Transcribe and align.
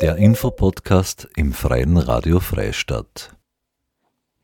Der 0.00 0.16
Infopodcast 0.16 1.28
im 1.36 1.52
Freien 1.52 1.98
Radio 1.98 2.40
Freistadt. 2.40 3.36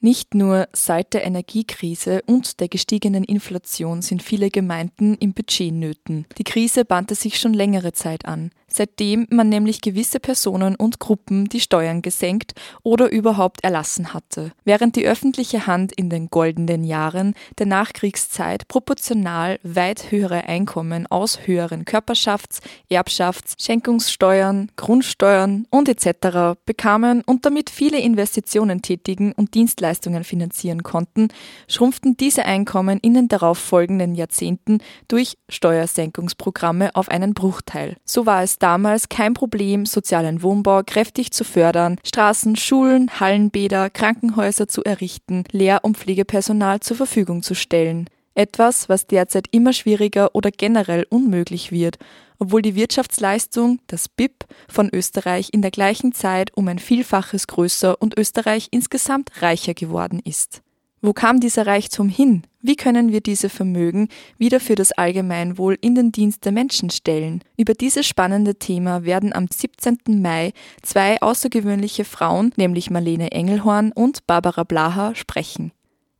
Nicht 0.01 0.35
nur 0.35 0.69
seit 0.75 1.14
der 1.14 1.25
Energiekrise 1.25 2.21
und 2.27 2.61
der 2.61 2.69
gestiegenen 2.69 3.25
Inflation 3.25 4.03
sind 4.03 4.22
viele 4.22 4.50
Gemeinden 4.50 5.14
in 5.14 5.32
Budgetnöten. 5.32 6.27
Die 6.37 6.45
Krise 6.45 6.84
bahnte 6.84 7.14
sich 7.14 7.38
schon 7.38 7.54
längere 7.54 7.92
Zeit 7.92 8.27
an, 8.27 8.51
seitdem 8.69 9.26
man 9.30 9.48
nämlich 9.48 9.80
gewisse 9.80 10.21
Personen 10.21 10.76
und 10.76 10.99
Gruppen 10.99 11.49
die 11.49 11.60
Steuern 11.60 12.03
gesenkt 12.03 12.53
oder 12.82 13.10
überhaupt 13.10 13.64
erlassen 13.64 14.12
hatte. 14.12 14.53
Während 14.64 14.96
die 14.96 15.06
öffentliche 15.06 15.67
Hand 15.67 15.92
in 15.92 16.10
den 16.10 16.28
goldenen 16.28 16.84
Jahren 16.84 17.34
der 17.59 17.66
Nachkriegszeit 17.66 18.68
proportional 18.68 19.59
weit 19.62 20.10
höhere 20.10 20.45
Einkommen 20.45 21.06
aus 21.06 21.46
höheren 21.46 21.84
Körperschafts-, 21.84 22.60
Erbschafts-, 22.91 23.55
Schenkungssteuern, 23.59 24.70
Grundsteuern 24.77 25.66
und 25.70 25.88
etc. 25.88 26.58
bekamen 26.64 27.22
und 27.22 27.46
damit 27.46 27.70
viele 27.70 28.00
Investitionen 28.00 28.83
tätigen 28.83 29.33
und 29.33 29.55
Dienstleistungen 29.55 30.24
finanzieren 30.24 30.83
konnten, 30.83 31.28
schrumpften 31.69 32.16
diese 32.16 32.44
Einkommen 32.44 32.98
in 33.00 33.14
den 33.14 33.28
darauffolgenden 33.28 34.14
Jahrzehnten 34.14 34.78
durch 35.08 35.38
Steuersenkungsprogramme 35.48 36.94
auf 36.94 37.08
einen 37.08 37.34
Bruchteil. 37.34 37.96
So 38.05 38.27
war 38.27 38.42
es 38.42 38.55
damals 38.59 39.09
kein 39.09 39.34
Problem, 39.34 39.87
sozialen 39.87 40.42
Wohnbau 40.42 40.83
kräftig 40.84 41.30
zu 41.30 41.45
fördern, 41.45 41.98
Straßen, 42.05 42.56
Schulen, 42.56 43.20
Hallenbäder, 43.20 43.91
Krankenhäuser 43.91 44.69
zu 44.69 44.84
errichten, 44.84 45.45
Lehr- 45.52 45.84
und 45.84 45.97
Pflegepersonal 45.97 46.80
zur 46.80 46.97
Verfügung 46.97 47.42
zu 47.42 47.55
stellen. 47.55 48.09
Etwas, 48.34 48.88
was 48.88 49.06
derzeit 49.06 49.47
immer 49.50 49.73
schwieriger 49.73 50.34
oder 50.34 50.50
generell 50.50 51.06
unmöglich 51.09 51.73
wird, 51.73 51.97
obwohl 52.38 52.61
die 52.61 52.74
Wirtschaftsleistung, 52.74 53.80
das 53.87 54.09
BIP, 54.09 54.45
von 54.69 54.91
Österreich 54.92 55.48
in 55.52 55.62
der 55.62 55.70
gleichen 55.70 56.12
Zeit 56.12 56.55
um 56.55 56.69
ein 56.69 56.78
Vielfaches 56.78 57.47
größer 57.47 58.00
und 58.00 58.19
Österreich 58.19 58.69
insgesamt 58.70 59.30
reicher 59.41 59.73
geworden 59.73 60.20
ist. 60.23 60.62
Wo 61.06 61.12
kam 61.12 61.38
dieser 61.38 61.68
Reichtum 61.68 62.08
hin? 62.08 62.42
Wie 62.62 62.74
können 62.74 63.12
wir 63.12 63.20
diese 63.20 63.48
Vermögen 63.48 64.08
wieder 64.38 64.58
für 64.58 64.74
das 64.74 64.90
Allgemeinwohl 64.90 65.78
in 65.80 65.94
den 65.94 66.10
Dienst 66.10 66.44
der 66.44 66.50
Menschen 66.50 66.90
stellen? 66.90 67.44
Über 67.56 67.74
dieses 67.74 68.08
spannende 68.08 68.56
Thema 68.56 69.04
werden 69.04 69.32
am 69.32 69.46
17. 69.48 69.98
Mai 70.20 70.52
zwei 70.82 71.22
außergewöhnliche 71.22 72.04
Frauen, 72.04 72.50
nämlich 72.56 72.90
Marlene 72.90 73.30
Engelhorn 73.30 73.92
und 73.92 74.27
Barbara 74.27 74.64
Blaha, 74.64 75.14
sprechen. 75.14 75.70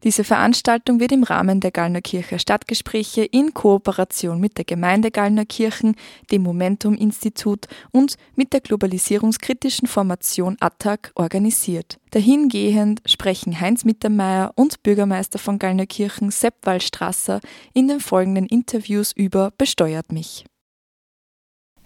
Diese 0.07 0.23
Veranstaltung 0.23 1.01
wird 1.01 1.11
im 1.11 1.25
Rahmen 1.25 1.59
der 1.59 1.73
Gallnerkircher 1.73 2.39
Stadtgespräche 2.39 3.25
in 3.25 3.55
Kooperation 3.55 4.39
mit 4.39 4.57
der 4.57 4.65
Gemeinde 4.65 5.11
Gallnerkirchen, 5.11 5.97
dem 6.31 6.43
Momentum-Institut 6.43 7.67
und 7.91 8.15
mit 8.37 8.53
der 8.53 8.61
globalisierungskritischen 8.61 9.89
Formation 9.89 10.57
ATTAC 10.61 11.11
organisiert. 11.17 11.99
Dahingehend 12.13 13.03
sprechen 13.05 13.61
Heinz 13.61 13.85
Mittermeier 13.85 14.53
und 14.55 14.81
Bürgermeister 14.85 15.41
von 15.41 15.59
Gallnerkirchen 15.59 16.31
Sepp 16.31 16.55
Wallstrasser 16.63 17.41
in 17.75 17.89
den 17.89 17.99
folgenden 17.99 18.47
Interviews 18.47 19.11
über 19.11 19.51
Besteuert 19.59 20.13
mich. 20.13 20.45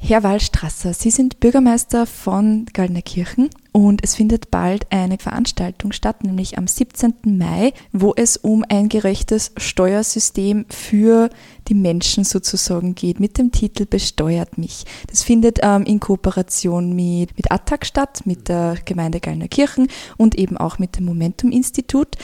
Herr 0.02 0.22
Wallstrasser, 0.22 0.94
Sie 0.94 1.10
sind 1.10 1.40
Bürgermeister 1.40 2.06
von 2.06 2.64
Gallnerkirchen 2.72 3.50
und 3.70 4.02
es 4.02 4.14
findet 4.14 4.50
bald 4.50 4.90
eine 4.90 5.18
Veranstaltung 5.18 5.92
statt, 5.92 6.24
nämlich 6.24 6.56
am 6.56 6.66
17. 6.66 7.12
Mai, 7.24 7.74
wo 7.92 8.14
es 8.16 8.38
um 8.38 8.64
ein 8.66 8.88
gerechtes 8.88 9.52
Steuersystem 9.58 10.64
für 10.70 11.28
die 11.68 11.74
Menschen 11.74 12.24
sozusagen 12.24 12.94
geht, 12.94 13.20
mit 13.20 13.36
dem 13.36 13.52
Titel 13.52 13.84
Besteuert 13.84 14.56
mich. 14.56 14.84
Das 15.08 15.22
findet 15.22 15.58
ähm, 15.62 15.84
in 15.84 16.00
Kooperation 16.00 16.94
mit, 16.96 17.36
mit 17.36 17.52
ATTAC 17.52 17.84
statt, 17.84 18.22
mit 18.24 18.48
der 18.48 18.78
Gemeinde 18.86 19.20
Gallnerkirchen 19.20 19.86
und 20.16 20.34
eben 20.34 20.56
auch 20.56 20.78
mit 20.78 20.96
dem 20.96 21.04
Momentum-Institut 21.04 22.16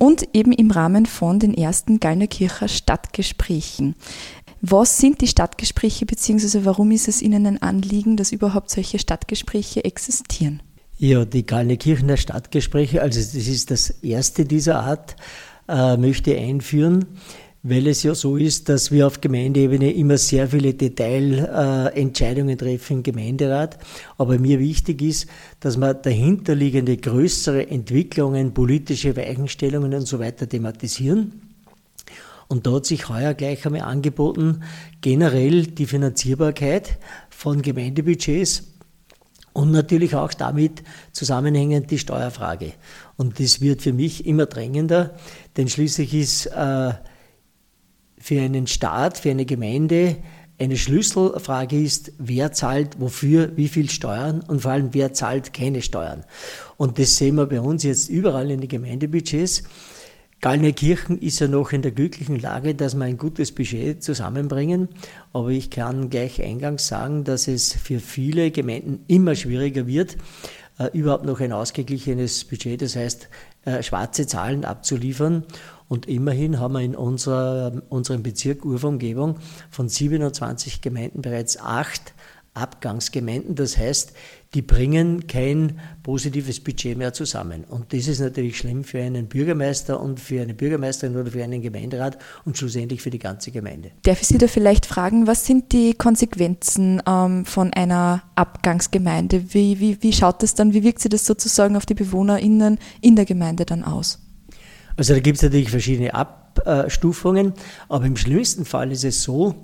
und 0.00 0.28
eben 0.32 0.52
im 0.52 0.70
Rahmen 0.70 1.04
von 1.04 1.38
den 1.38 1.52
ersten 1.52 2.00
Gallnerkircher 2.00 2.68
Stadtgesprächen. 2.68 3.96
Was 4.62 4.98
sind 4.98 5.22
die 5.22 5.26
Stadtgespräche 5.26 6.04
beziehungsweise 6.04 6.64
warum 6.66 6.90
ist 6.90 7.08
es 7.08 7.22
Ihnen 7.22 7.46
ein 7.46 7.62
Anliegen, 7.62 8.16
dass 8.16 8.30
überhaupt 8.30 8.70
solche 8.70 8.98
Stadtgespräche 8.98 9.84
existieren? 9.84 10.62
Ja, 10.98 11.24
die 11.24 11.46
Gallnerkirchener 11.46 12.18
Stadtgespräche, 12.18 13.00
also 13.00 13.18
das 13.18 13.34
ist 13.34 13.70
das 13.70 13.88
erste 14.02 14.44
dieser 14.44 14.80
Art, 14.80 15.16
äh, 15.66 15.96
möchte 15.96 16.36
einführen, 16.36 17.06
weil 17.62 17.86
es 17.86 18.02
ja 18.02 18.14
so 18.14 18.36
ist, 18.36 18.68
dass 18.68 18.90
wir 18.90 19.06
auf 19.06 19.22
Gemeindeebene 19.22 19.92
immer 19.92 20.18
sehr 20.18 20.48
viele 20.48 20.74
Detailentscheidungen 20.74 22.54
äh, 22.54 22.56
treffen 22.56 22.98
im 22.98 23.02
Gemeinderat. 23.02 23.78
Aber 24.18 24.38
mir 24.38 24.58
wichtig 24.58 25.00
ist, 25.00 25.26
dass 25.60 25.78
man 25.78 26.02
dahinterliegende 26.02 26.98
größere 26.98 27.66
Entwicklungen, 27.68 28.52
politische 28.52 29.16
Weichenstellungen 29.16 29.94
und 29.94 30.06
so 30.06 30.18
weiter 30.18 30.46
thematisieren. 30.46 31.49
Und 32.50 32.66
da 32.66 32.72
hat 32.72 32.84
sich 32.84 33.08
heuer 33.08 33.32
gleich 33.34 33.64
einmal 33.64 33.82
angeboten, 33.82 34.64
generell 35.02 35.66
die 35.66 35.86
Finanzierbarkeit 35.86 36.98
von 37.30 37.62
Gemeindebudgets 37.62 38.64
und 39.52 39.70
natürlich 39.70 40.16
auch 40.16 40.34
damit 40.34 40.82
zusammenhängend 41.12 41.92
die 41.92 42.00
Steuerfrage. 42.00 42.72
Und 43.16 43.38
das 43.38 43.60
wird 43.60 43.82
für 43.82 43.92
mich 43.92 44.26
immer 44.26 44.46
drängender, 44.46 45.14
denn 45.56 45.68
schließlich 45.68 46.12
ist 46.12 46.46
äh, 46.46 46.92
für 48.18 48.40
einen 48.40 48.66
Staat, 48.66 49.18
für 49.18 49.30
eine 49.30 49.46
Gemeinde 49.46 50.16
eine 50.58 50.76
Schlüsselfrage 50.76 51.80
ist, 51.80 52.10
wer 52.18 52.50
zahlt 52.50 52.98
wofür 52.98 53.56
wie 53.56 53.68
viel 53.68 53.88
Steuern 53.88 54.40
und 54.40 54.62
vor 54.62 54.72
allem 54.72 54.88
wer 54.90 55.12
zahlt 55.12 55.54
keine 55.54 55.82
Steuern. 55.82 56.24
Und 56.76 56.98
das 56.98 57.16
sehen 57.16 57.36
wir 57.36 57.46
bei 57.46 57.60
uns 57.60 57.84
jetzt 57.84 58.08
überall 58.08 58.50
in 58.50 58.60
den 58.60 58.68
Gemeindebudgets. 58.68 59.62
Gallnerkirchen 60.40 61.18
ist 61.18 61.38
ja 61.40 61.48
noch 61.48 61.72
in 61.72 61.82
der 61.82 61.90
glücklichen 61.90 62.38
Lage, 62.38 62.74
dass 62.74 62.94
wir 62.94 63.04
ein 63.04 63.18
gutes 63.18 63.52
Budget 63.52 64.02
zusammenbringen. 64.02 64.88
Aber 65.34 65.50
ich 65.50 65.68
kann 65.68 66.08
gleich 66.08 66.42
eingangs 66.42 66.86
sagen, 66.86 67.24
dass 67.24 67.46
es 67.46 67.74
für 67.74 68.00
viele 68.00 68.50
Gemeinden 68.50 69.04
immer 69.06 69.34
schwieriger 69.34 69.86
wird, 69.86 70.16
äh, 70.78 70.86
überhaupt 70.96 71.26
noch 71.26 71.40
ein 71.40 71.52
ausgeglichenes 71.52 72.44
Budget, 72.44 72.80
das 72.80 72.96
heißt 72.96 73.28
äh, 73.66 73.82
schwarze 73.82 74.26
Zahlen 74.26 74.64
abzuliefern. 74.64 75.44
Und 75.88 76.06
immerhin 76.06 76.58
haben 76.58 76.72
wir 76.72 76.80
in 76.80 76.96
unserer, 76.96 77.82
unserem 77.90 78.22
Bezirk 78.22 78.64
Urverumgebung 78.64 79.38
von 79.70 79.90
27 79.90 80.80
Gemeinden 80.80 81.20
bereits 81.20 81.58
acht 81.58 82.14
Abgangsgemeinden. 82.60 83.54
Das 83.54 83.76
heißt, 83.76 84.12
die 84.54 84.62
bringen 84.62 85.26
kein 85.26 85.78
positives 86.02 86.60
Budget 86.60 86.98
mehr 86.98 87.12
zusammen. 87.12 87.64
Und 87.64 87.92
das 87.92 88.08
ist 88.08 88.20
natürlich 88.20 88.58
schlimm 88.58 88.82
für 88.82 89.00
einen 89.00 89.28
Bürgermeister 89.28 90.00
und 90.00 90.18
für 90.18 90.42
eine 90.42 90.54
Bürgermeisterin 90.54 91.16
oder 91.16 91.30
für 91.30 91.44
einen 91.44 91.62
Gemeinderat 91.62 92.18
und 92.44 92.58
schlussendlich 92.58 93.00
für 93.00 93.10
die 93.10 93.18
ganze 93.18 93.52
Gemeinde. 93.52 93.92
Darf 94.02 94.20
ich 94.22 94.28
Sie 94.28 94.38
da 94.38 94.48
vielleicht 94.48 94.86
fragen, 94.86 95.26
was 95.26 95.46
sind 95.46 95.72
die 95.72 95.94
Konsequenzen 95.94 97.00
ähm, 97.06 97.44
von 97.44 97.72
einer 97.72 98.22
Abgangsgemeinde? 98.34 99.54
Wie, 99.54 99.78
wie, 99.78 100.02
wie 100.02 100.12
schaut 100.12 100.42
das 100.42 100.54
dann, 100.54 100.74
wie 100.74 100.82
wirkt 100.82 101.00
sich 101.00 101.10
das 101.10 101.26
sozusagen 101.26 101.76
auf 101.76 101.86
die 101.86 101.94
BewohnerInnen 101.94 102.78
in 103.00 103.16
der 103.16 103.24
Gemeinde 103.24 103.64
dann 103.64 103.84
aus? 103.84 104.18
Also 104.96 105.14
da 105.14 105.20
gibt 105.20 105.36
es 105.36 105.42
natürlich 105.42 105.70
verschiedene 105.70 106.12
Abstufungen, 106.12 107.54
aber 107.88 108.04
im 108.04 108.16
schlimmsten 108.16 108.64
Fall 108.64 108.90
ist 108.90 109.04
es 109.04 109.22
so, 109.22 109.54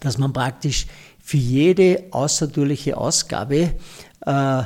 dass 0.00 0.18
man 0.18 0.32
praktisch 0.32 0.86
für 1.26 1.38
jede 1.38 2.04
außertourliche 2.12 2.96
Ausgabe 2.96 3.72
äh, 4.24 4.62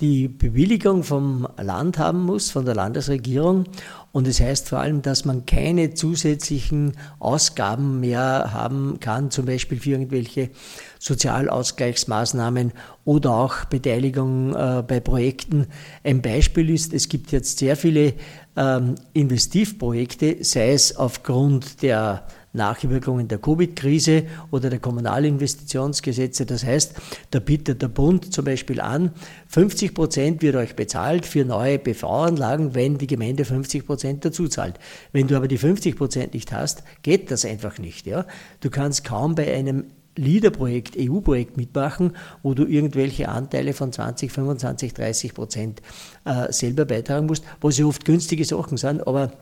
die 0.00 0.26
Bewilligung 0.26 1.04
vom 1.04 1.46
Land 1.56 1.98
haben 1.98 2.24
muss, 2.24 2.50
von 2.50 2.64
der 2.64 2.74
Landesregierung. 2.74 3.66
Und 4.10 4.26
das 4.26 4.40
heißt 4.40 4.68
vor 4.68 4.80
allem, 4.80 5.00
dass 5.02 5.24
man 5.24 5.46
keine 5.46 5.94
zusätzlichen 5.94 6.94
Ausgaben 7.20 8.00
mehr 8.00 8.52
haben 8.52 8.98
kann, 8.98 9.30
zum 9.30 9.46
Beispiel 9.46 9.78
für 9.78 9.90
irgendwelche 9.90 10.50
Sozialausgleichsmaßnahmen 10.98 12.72
oder 13.04 13.34
auch 13.34 13.66
Beteiligung 13.66 14.52
äh, 14.56 14.82
bei 14.82 14.98
Projekten. 14.98 15.68
Ein 16.02 16.22
Beispiel 16.22 16.70
ist, 16.70 16.92
es 16.92 17.08
gibt 17.08 17.30
jetzt 17.30 17.58
sehr 17.58 17.76
viele 17.76 18.14
ähm, 18.56 18.96
Investivprojekte, 19.12 20.42
sei 20.42 20.72
es 20.72 20.96
aufgrund 20.96 21.82
der 21.82 22.26
Nachwirkungen 22.58 23.28
der 23.28 23.38
Covid-Krise 23.38 24.24
oder 24.50 24.68
der 24.68 24.78
Kommunalinvestitionsgesetze. 24.78 26.44
Das 26.44 26.64
heißt, 26.64 26.94
da 27.30 27.40
bietet 27.40 27.80
der 27.80 27.88
Bund 27.88 28.32
zum 28.32 28.44
Beispiel 28.44 28.80
an, 28.82 29.12
50 29.48 29.94
Prozent 29.94 30.42
wird 30.42 30.56
euch 30.56 30.76
bezahlt 30.76 31.24
für 31.24 31.46
neue 31.46 31.78
PV-Anlagen, 31.78 32.74
wenn 32.74 32.98
die 32.98 33.06
Gemeinde 33.06 33.46
50 33.46 33.86
Prozent 33.86 34.24
dazu 34.26 34.48
zahlt. 34.48 34.78
Wenn 35.12 35.26
du 35.26 35.36
aber 35.36 35.48
die 35.48 35.56
50 35.58 35.96
Prozent 35.96 36.34
nicht 36.34 36.52
hast, 36.52 36.82
geht 37.02 37.30
das 37.30 37.46
einfach 37.46 37.78
nicht. 37.78 38.06
Ja? 38.06 38.26
Du 38.60 38.68
kannst 38.68 39.04
kaum 39.04 39.34
bei 39.34 39.54
einem 39.54 39.84
LIDER-Projekt, 40.18 40.96
EU-Projekt 40.98 41.56
mitmachen, 41.56 42.16
wo 42.42 42.52
du 42.52 42.66
irgendwelche 42.66 43.28
Anteile 43.28 43.72
von 43.72 43.92
20, 43.92 44.32
25, 44.32 44.92
30 44.92 45.34
Prozent 45.34 45.82
äh, 46.24 46.52
selber 46.52 46.84
beitragen 46.84 47.26
musst, 47.26 47.44
was 47.60 47.78
ja 47.78 47.86
oft 47.86 48.04
günstige 48.04 48.44
Sachen 48.44 48.76
sind, 48.76 49.06
aber 49.06 49.32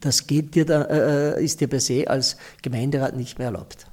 das 0.00 0.26
geht 0.26 0.54
dir 0.54 0.64
da, 0.64 0.82
äh, 0.82 1.44
ist 1.44 1.60
dir 1.60 1.68
per 1.68 1.80
se 1.80 2.08
als 2.08 2.36
Gemeinderat 2.62 3.16
nicht 3.16 3.38
mehr 3.38 3.48
erlaubt. 3.48 3.86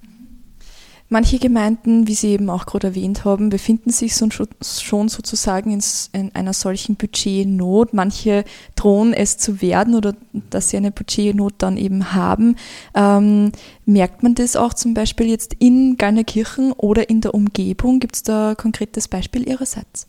Manche 1.13 1.37
Gemeinden, 1.37 2.07
wie 2.07 2.15
Sie 2.15 2.29
eben 2.29 2.49
auch 2.49 2.65
gerade 2.65 2.87
erwähnt 2.87 3.23
haben, 3.23 3.49
befinden 3.49 3.91
sich 3.91 4.15
schon 4.15 5.09
sozusagen 5.09 5.79
in 6.11 6.31
einer 6.33 6.53
solchen 6.53 6.95
Budgetnot. 6.95 7.93
Manche 7.93 8.45
drohen 8.75 9.13
es 9.13 9.37
zu 9.37 9.61
werden 9.61 9.93
oder 9.93 10.15
dass 10.49 10.69
sie 10.69 10.77
eine 10.77 10.89
Budgetnot 10.91 11.53
dann 11.59 11.77
eben 11.77 12.13
haben. 12.13 12.55
Ähm, 12.95 13.51
merkt 13.85 14.23
man 14.23 14.33
das 14.33 14.55
auch 14.55 14.73
zum 14.73 14.95
Beispiel 14.95 15.27
jetzt 15.27 15.53
in 15.59 15.97
Gallnerkirchen 15.97 16.71
oder 16.71 17.07
in 17.07 17.21
der 17.21 17.35
Umgebung? 17.35 17.99
Gibt 17.99 18.15
es 18.15 18.23
da 18.23 18.49
ein 18.49 18.57
konkretes 18.57 19.07
Beispiel 19.07 19.47
Ihrerseits? 19.47 20.07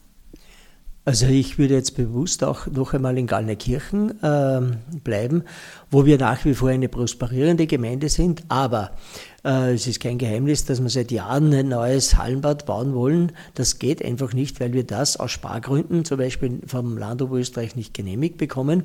Also 1.06 1.26
ich 1.26 1.58
würde 1.58 1.74
jetzt 1.74 1.96
bewusst 1.96 2.42
auch 2.42 2.66
noch 2.66 2.94
einmal 2.94 3.18
in 3.18 3.26
Gallnerkirchen 3.26 4.22
äh, 4.22 4.60
bleiben, 5.02 5.42
wo 5.90 6.06
wir 6.06 6.16
nach 6.16 6.46
wie 6.46 6.54
vor 6.54 6.70
eine 6.70 6.88
prosperierende 6.88 7.66
Gemeinde 7.66 8.08
sind, 8.08 8.42
aber 8.48 8.92
äh, 9.44 9.74
es 9.74 9.86
ist 9.86 10.00
kein 10.00 10.16
Geheimnis, 10.16 10.64
dass 10.64 10.82
wir 10.82 10.88
seit 10.88 11.10
Jahren 11.10 11.52
ein 11.52 11.68
neues 11.68 12.16
Hallenbad 12.16 12.64
bauen 12.64 12.94
wollen. 12.94 13.32
Das 13.54 13.78
geht 13.78 14.02
einfach 14.02 14.32
nicht, 14.32 14.60
weil 14.60 14.72
wir 14.72 14.84
das 14.84 15.18
aus 15.18 15.30
Spargründen 15.30 16.06
zum 16.06 16.16
Beispiel 16.16 16.60
vom 16.66 16.96
Land 16.96 17.20
Oberösterreich 17.20 17.76
nicht 17.76 17.92
genehmigt 17.92 18.38
bekommen. 18.38 18.84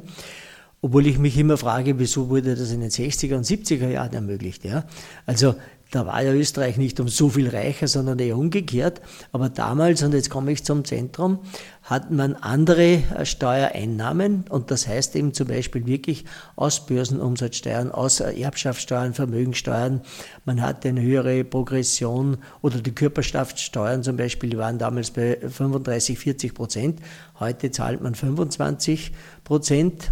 Obwohl 0.81 1.07
ich 1.07 1.19
mich 1.19 1.37
immer 1.37 1.57
frage, 1.57 1.99
wieso 1.99 2.29
wurde 2.29 2.55
das 2.55 2.71
in 2.71 2.81
den 2.81 2.89
60er 2.89 3.35
und 3.35 3.45
70er 3.45 3.89
Jahren 3.89 4.13
ermöglicht. 4.13 4.63
Ja? 4.65 4.85
Also 5.25 5.55
da 5.91 6.05
war 6.05 6.21
ja 6.21 6.31
Österreich 6.33 6.77
nicht 6.77 6.99
um 6.99 7.07
so 7.07 7.29
viel 7.29 7.49
reicher, 7.49 7.87
sondern 7.87 8.19
eher 8.19 8.37
umgekehrt. 8.37 9.01
Aber 9.31 9.49
damals, 9.49 10.03
und 10.03 10.13
jetzt 10.13 10.29
komme 10.29 10.51
ich 10.51 10.63
zum 10.63 10.85
Zentrum, 10.85 11.39
hat 11.81 12.11
man 12.11 12.35
andere 12.35 13.01
äh, 13.17 13.25
Steuereinnahmen 13.25 14.45
und 14.49 14.69
das 14.69 14.87
heißt 14.87 15.15
eben 15.15 15.33
zum 15.33 15.47
Beispiel 15.47 15.87
wirklich 15.87 16.25
aus 16.55 16.85
Börsenumsatzsteuern, 16.85 17.91
aus 17.91 18.19
äh, 18.19 18.39
Erbschaftssteuern, 18.39 19.15
Vermögensteuern. 19.15 20.01
Man 20.45 20.61
hatte 20.61 20.89
eine 20.89 21.01
höhere 21.01 21.43
Progression 21.43 22.37
oder 22.61 22.79
die 22.81 22.93
Körperschaftssteuern 22.93 24.03
zum 24.03 24.17
Beispiel, 24.17 24.51
die 24.51 24.57
waren 24.57 24.77
damals 24.77 25.09
bei 25.09 25.39
35, 25.41 26.19
40 26.19 26.53
Prozent. 26.53 26.99
Heute 27.39 27.71
zahlt 27.71 28.01
man 28.01 28.13
25 28.13 29.11
Prozent 29.43 30.11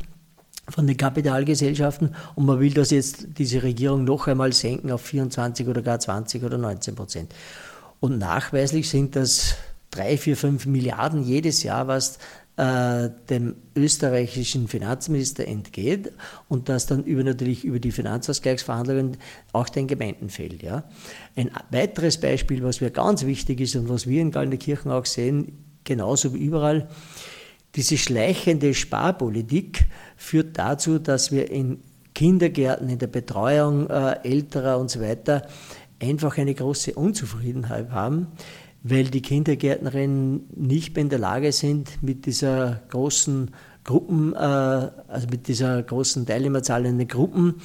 von 0.70 0.86
den 0.88 0.98
Kapitalgesellschaften 0.98 2.16
und 2.36 2.46
man 2.46 2.60
will 2.60 2.74
das 2.74 2.92
jetzt, 2.92 3.28
diese 3.38 3.64
Regierung 3.64 4.04
noch 4.04 4.28
einmal 4.28 4.54
senken 4.54 4.92
auf 4.92 5.02
24 5.02 5.68
oder 5.68 5.82
gar 5.82 6.00
20 6.00 6.44
oder 6.44 6.58
19 6.58 6.96
Prozent. 6.96 7.34
Und 8.00 8.18
nachweislich 8.18 8.90
sind 8.90 9.16
das 9.16 9.56
drei, 9.92 10.18
vier, 10.18 10.38
fünf 10.38 10.66
Milliarden 10.66 11.24
jedes 11.24 11.64
Jahr, 11.64 11.88
was 11.88 12.20
äh, 12.58 13.10
dem 13.30 13.56
österreichischen 13.76 14.68
Finanzminister 14.68 15.48
entgeht 15.48 16.12
und 16.50 16.70
das 16.70 16.88
dann 16.88 17.04
über, 17.04 17.24
natürlich 17.24 17.64
über 17.64 17.80
die 17.80 17.92
Finanzausgleichsverhandlungen 17.92 19.18
auch 19.54 19.70
den 19.70 19.88
Gemeinden 19.88 20.30
fällt. 20.30 20.64
Ja. 20.64 20.84
Ein 21.36 21.52
weiteres 21.70 22.20
Beispiel, 22.20 22.64
was 22.64 22.82
mir 22.82 22.92
ganz 22.92 23.26
wichtig 23.26 23.62
ist 23.62 23.76
und 23.76 23.90
was 23.90 24.08
wir 24.08 24.22
in 24.22 24.32
Gallenkirchen 24.32 24.92
auch 24.92 25.06
sehen, 25.06 25.66
genauso 25.84 26.34
wie 26.34 26.40
überall, 26.40 26.90
diese 27.76 27.98
schleichende 27.98 28.74
Sparpolitik 28.74 29.86
führt 30.16 30.58
dazu, 30.58 31.00
dass 31.00 31.32
wir 31.32 31.52
in 31.52 31.80
Kindergärten, 32.16 32.90
in 32.90 32.98
der 32.98 33.08
Betreuung 33.08 33.90
äh, 33.90 34.18
älterer 34.24 34.80
und 34.80 34.90
so 34.90 35.02
weiter 35.02 35.48
einfach 36.02 36.38
eine 36.38 36.56
große 36.56 36.94
Unzufriedenheit 36.94 37.92
haben, 37.92 38.28
weil 38.82 39.06
die 39.06 39.22
Kindergärtnerinnen 39.22 40.48
nicht 40.56 40.96
mehr 40.96 41.04
in 41.04 41.10
der 41.10 41.20
Lage 41.20 41.52
sind, 41.52 42.02
mit 42.02 42.26
dieser 42.26 42.82
großen 42.90 43.52
Gruppen, 43.84 44.34
äh, 44.34 44.38
also 44.38 45.28
mit 45.30 45.48
dieser 45.48 45.82
großen 45.84 46.26
Teilnehmerzahl 46.26 46.86
in 46.86 46.98
den 46.98 47.08
Gruppen, 47.08 47.56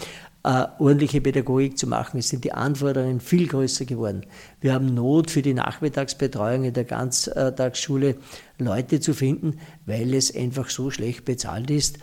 äh, 0.44 0.66
ordentliche 0.78 1.20
Pädagogik 1.20 1.78
zu 1.78 1.86
machen. 1.86 2.18
Es 2.18 2.28
sind 2.28 2.44
die 2.44 2.52
Anforderungen 2.52 3.20
viel 3.20 3.46
größer 3.46 3.84
geworden. 3.84 4.22
Wir 4.60 4.74
haben 4.74 4.94
Not 4.94 5.30
für 5.30 5.42
die 5.42 5.54
Nachmittagsbetreuung 5.54 6.64
in 6.64 6.74
der 6.74 6.84
Ganztagsschule 6.84 8.16
Leute 8.58 9.00
zu 9.00 9.14
finden, 9.14 9.58
weil 9.86 10.14
es 10.14 10.34
einfach 10.34 10.70
so 10.70 10.90
schlecht 10.90 11.24
bezahlt 11.24 11.70
ist. 11.70 11.98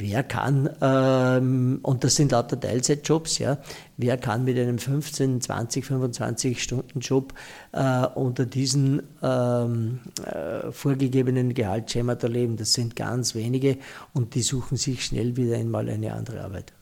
Wer 0.00 0.22
kann, 0.22 0.70
ähm, 0.80 1.80
und 1.82 2.04
das 2.04 2.14
sind 2.14 2.30
lauter 2.30 2.60
Teilzeitjobs, 2.60 3.38
ja, 3.38 3.58
wer 3.96 4.16
kann 4.16 4.44
mit 4.44 4.56
einem 4.56 4.78
15, 4.78 5.40
20, 5.40 5.84
25 5.84 6.62
Stunden 6.62 7.00
Job 7.00 7.34
äh, 7.72 8.06
unter 8.06 8.46
diesen 8.46 9.02
ähm, 9.22 9.98
äh, 10.24 10.70
vorgegebenen 10.70 11.52
Gehaltsschemata 11.52 12.28
leben? 12.28 12.56
Das 12.56 12.74
sind 12.74 12.94
ganz 12.94 13.34
wenige 13.34 13.78
und 14.14 14.36
die 14.36 14.42
suchen 14.42 14.76
sich 14.76 15.04
schnell 15.04 15.36
wieder 15.36 15.56
einmal 15.56 15.88
eine 15.88 16.12
andere 16.12 16.42
Arbeit 16.42 16.77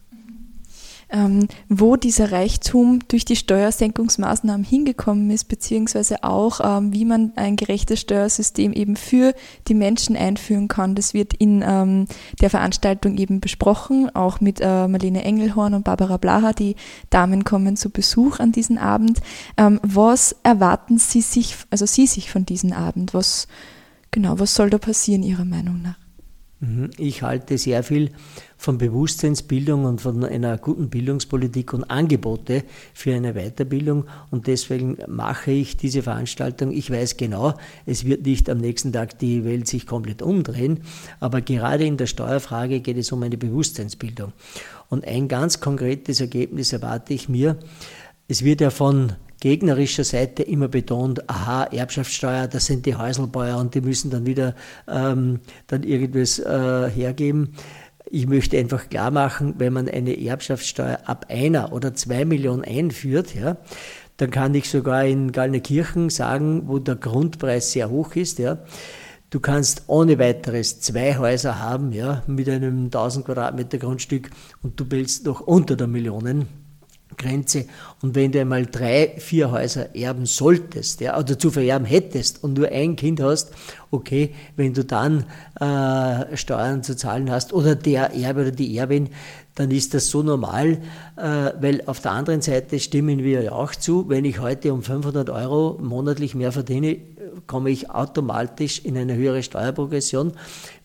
wo 1.69 1.97
dieser 1.97 2.33
Reichtum 2.33 2.99
durch 3.07 3.25
die 3.25 3.37
Steuersenkungsmaßnahmen 3.37 4.65
hingekommen 4.65 5.31
ist, 5.31 5.45
beziehungsweise 5.45 6.25
auch, 6.25 6.61
ähm, 6.63 6.93
wie 6.93 7.05
man 7.05 7.33
ein 7.37 7.55
gerechtes 7.55 8.01
Steuersystem 8.01 8.73
eben 8.73 8.97
für 8.97 9.33
die 9.69 9.75
Menschen 9.75 10.17
einführen 10.17 10.67
kann. 10.67 10.97
Das 10.97 11.15
wird 11.15 11.33
in 11.35 11.63
ähm, 11.67 12.07
der 12.41 12.51
Veranstaltung 12.51 13.19
eben 13.19 13.41
besprochen, 13.41 14.11
auch 14.15 14.41
mit 14.41 14.61
äh, 14.61 14.89
Marlene 14.89 15.23
Engelhorn 15.23 15.75
und 15.75 15.85
Barbara 15.85 16.17
Blaha. 16.17 16.53
Die 16.53 16.75
Damen 17.11 17.45
kommen 17.45 17.77
zu 17.77 17.91
Besuch 17.91 18.41
an 18.41 18.51
diesem 18.51 18.77
Abend. 18.77 19.21
Ähm, 19.57 19.79
was 19.83 20.35
erwarten 20.43 20.99
Sie 20.99 21.21
sich, 21.21 21.55
also 21.71 21.87
Sie 21.87 22.07
sich 22.07 22.31
von 22.33 22.47
diesem 22.47 22.73
Abend? 22.73 23.15
Was, 23.15 23.47
genau, 24.11 24.41
was 24.41 24.55
soll 24.55 24.71
da 24.71 24.79
passieren 24.79 25.23
Ihrer 25.23 25.45
Meinung 25.45 25.83
nach? 25.83 26.06
Mhm. 26.61 26.91
Ich 26.97 27.23
halte 27.23 27.59
sehr 27.59 27.83
viel 27.83 28.11
von 28.57 28.79
Bewusstseinsbildung 28.79 29.85
und 29.85 30.01
von 30.01 30.25
einer 30.25 30.57
guten 30.57 30.89
Bildungspolitik 30.89 31.75
und 31.75 31.85
Angebote 31.85 32.65
für 32.95 33.15
eine 33.15 33.35
Weiterbildung. 33.35 34.07
Und 34.31 34.47
deswegen 34.47 34.97
mache 35.07 35.51
ich 35.51 35.77
diese 35.77 36.03
Veranstaltung. 36.03 36.73
Ich 36.73 36.91
weiß 36.91 37.19
genau, 37.19 37.55
es 37.85 38.07
wird 38.07 38.25
nicht 38.25 38.49
am 38.49 38.59
nächsten 38.59 38.93
Tag 38.93 39.19
die 39.19 39.45
Welt 39.45 39.67
sich 39.69 39.87
komplett 39.87 40.23
umdrehen, 40.23 40.81
aber 41.21 41.43
gerade 41.43 41.85
in 41.85 41.99
der 41.99 42.07
Steuerfrage 42.07 42.81
geht 42.81 42.97
es 42.97 43.13
um 43.13 43.23
eine 43.23 43.37
Bewusstseinsbildung. 43.37 44.33
Und 44.89 45.07
ein 45.07 45.29
ganz 45.29 45.61
konkretes 45.61 46.21
Ergebnis 46.21 46.73
erwarte 46.73 47.13
ich 47.13 47.29
mir. 47.29 47.59
Es 48.29 48.45
wird 48.45 48.63
ja 48.63 48.71
von 48.71 49.13
gegnerischer 49.41 50.05
Seite 50.05 50.43
immer 50.43 50.69
betont, 50.69 51.29
aha, 51.29 51.65
Erbschaftssteuer, 51.65 52.49
das 52.49 52.67
sind 52.67 52.87
die 52.87 52.97
Häuselbäuer 52.97 53.59
und 53.59 53.75
die 53.75 53.81
müssen 53.81 54.11
dann 54.11 54.27
wieder 54.27 54.55
ähm, 54.89 55.41
dann 55.67 55.83
irgendwas 55.83 56.39
äh, 56.39 56.91
hergeben. 56.91 57.55
Ich 58.09 58.27
möchte 58.27 58.59
einfach 58.59 58.89
klar 58.89 59.11
machen, 59.11 59.55
wenn 59.59 59.73
man 59.73 59.89
eine 59.89 60.21
Erbschaftssteuer 60.21 61.01
ab 61.07 61.27
einer 61.29 61.73
oder 61.73 61.95
zwei 61.95 62.25
Millionen 62.25 62.65
einführt, 62.65 63.35
ja, 63.35 63.57
dann 64.17 64.31
kann 64.31 64.55
ich 64.55 64.71
sogar 64.71 65.05
in 65.05 65.33
Gallnerkirchen 65.33 66.09
sagen, 66.09 66.63
wo 66.67 66.79
der 66.79 66.97
Grundpreis 66.97 67.73
sehr 67.73 67.91
hoch 67.91 68.15
ist, 68.15 68.39
ja, 68.39 68.59
Du 69.29 69.41
kannst 69.41 69.83
ohne 69.89 70.21
weiteres 70.21 70.81
zwei 70.81 71.19
Häuser 71.19 71.59
haben, 71.59 71.93
ja, 71.93 72.23
mit 72.29 72.49
einem 72.49 72.85
1000 72.85 73.27
Quadratmeter 73.27 73.79
Grundstück 73.79 74.31
und 74.63 74.79
du 74.79 74.85
bildest 74.85 75.27
noch 75.27 75.41
unter 75.41 75.75
der 75.75 75.89
Millionen. 75.89 76.66
Grenze. 77.17 77.67
Und 78.03 78.15
wenn 78.15 78.33
du 78.33 78.41
einmal 78.41 78.67
drei, 78.67 79.15
vier 79.19 79.51
Häuser 79.51 79.95
erben 79.95 80.27
solltest, 80.27 81.01
ja, 81.01 81.19
oder 81.19 81.39
zu 81.39 81.51
vererben 81.51 81.87
hättest 81.87 82.43
und 82.43 82.55
nur 82.55 82.69
ein 82.69 82.97
Kind 82.97 83.21
hast, 83.21 83.53
okay, 83.91 84.35
wenn 84.57 84.75
du 84.75 84.85
dann 84.85 85.25
äh, 85.61 86.37
Steuern 86.37 86.83
zu 86.83 86.97
zahlen 86.97 87.31
hast 87.31 87.53
oder 87.53 87.75
der 87.75 88.15
Erbe 88.15 88.43
oder 88.43 88.51
die 88.51 88.77
Erbin, 88.77 89.09
dann 89.55 89.71
ist 89.71 89.95
das 89.95 90.11
so 90.11 90.23
normal, 90.23 90.79
äh, 91.17 91.53
weil 91.61 91.83
auf 91.87 92.01
der 92.01 92.13
anderen 92.13 92.43
Seite 92.43 92.79
stimmen 92.79 93.25
wir 93.25 93.43
ja 93.43 93.53
auch 93.53 93.75
zu, 93.75 94.09
wenn 94.09 94.25
ich 94.25 94.41
heute 94.41 94.73
um 94.73 94.83
500 94.83 95.31
Euro 95.31 95.79
monatlich 95.81 96.35
mehr 96.35 96.53
verdiene, 96.53 96.99
komme 97.47 97.71
ich 97.71 97.91
automatisch 97.91 98.85
in 98.85 98.97
eine 98.97 99.15
höhere 99.15 99.43
Steuerprogression. 99.43 100.33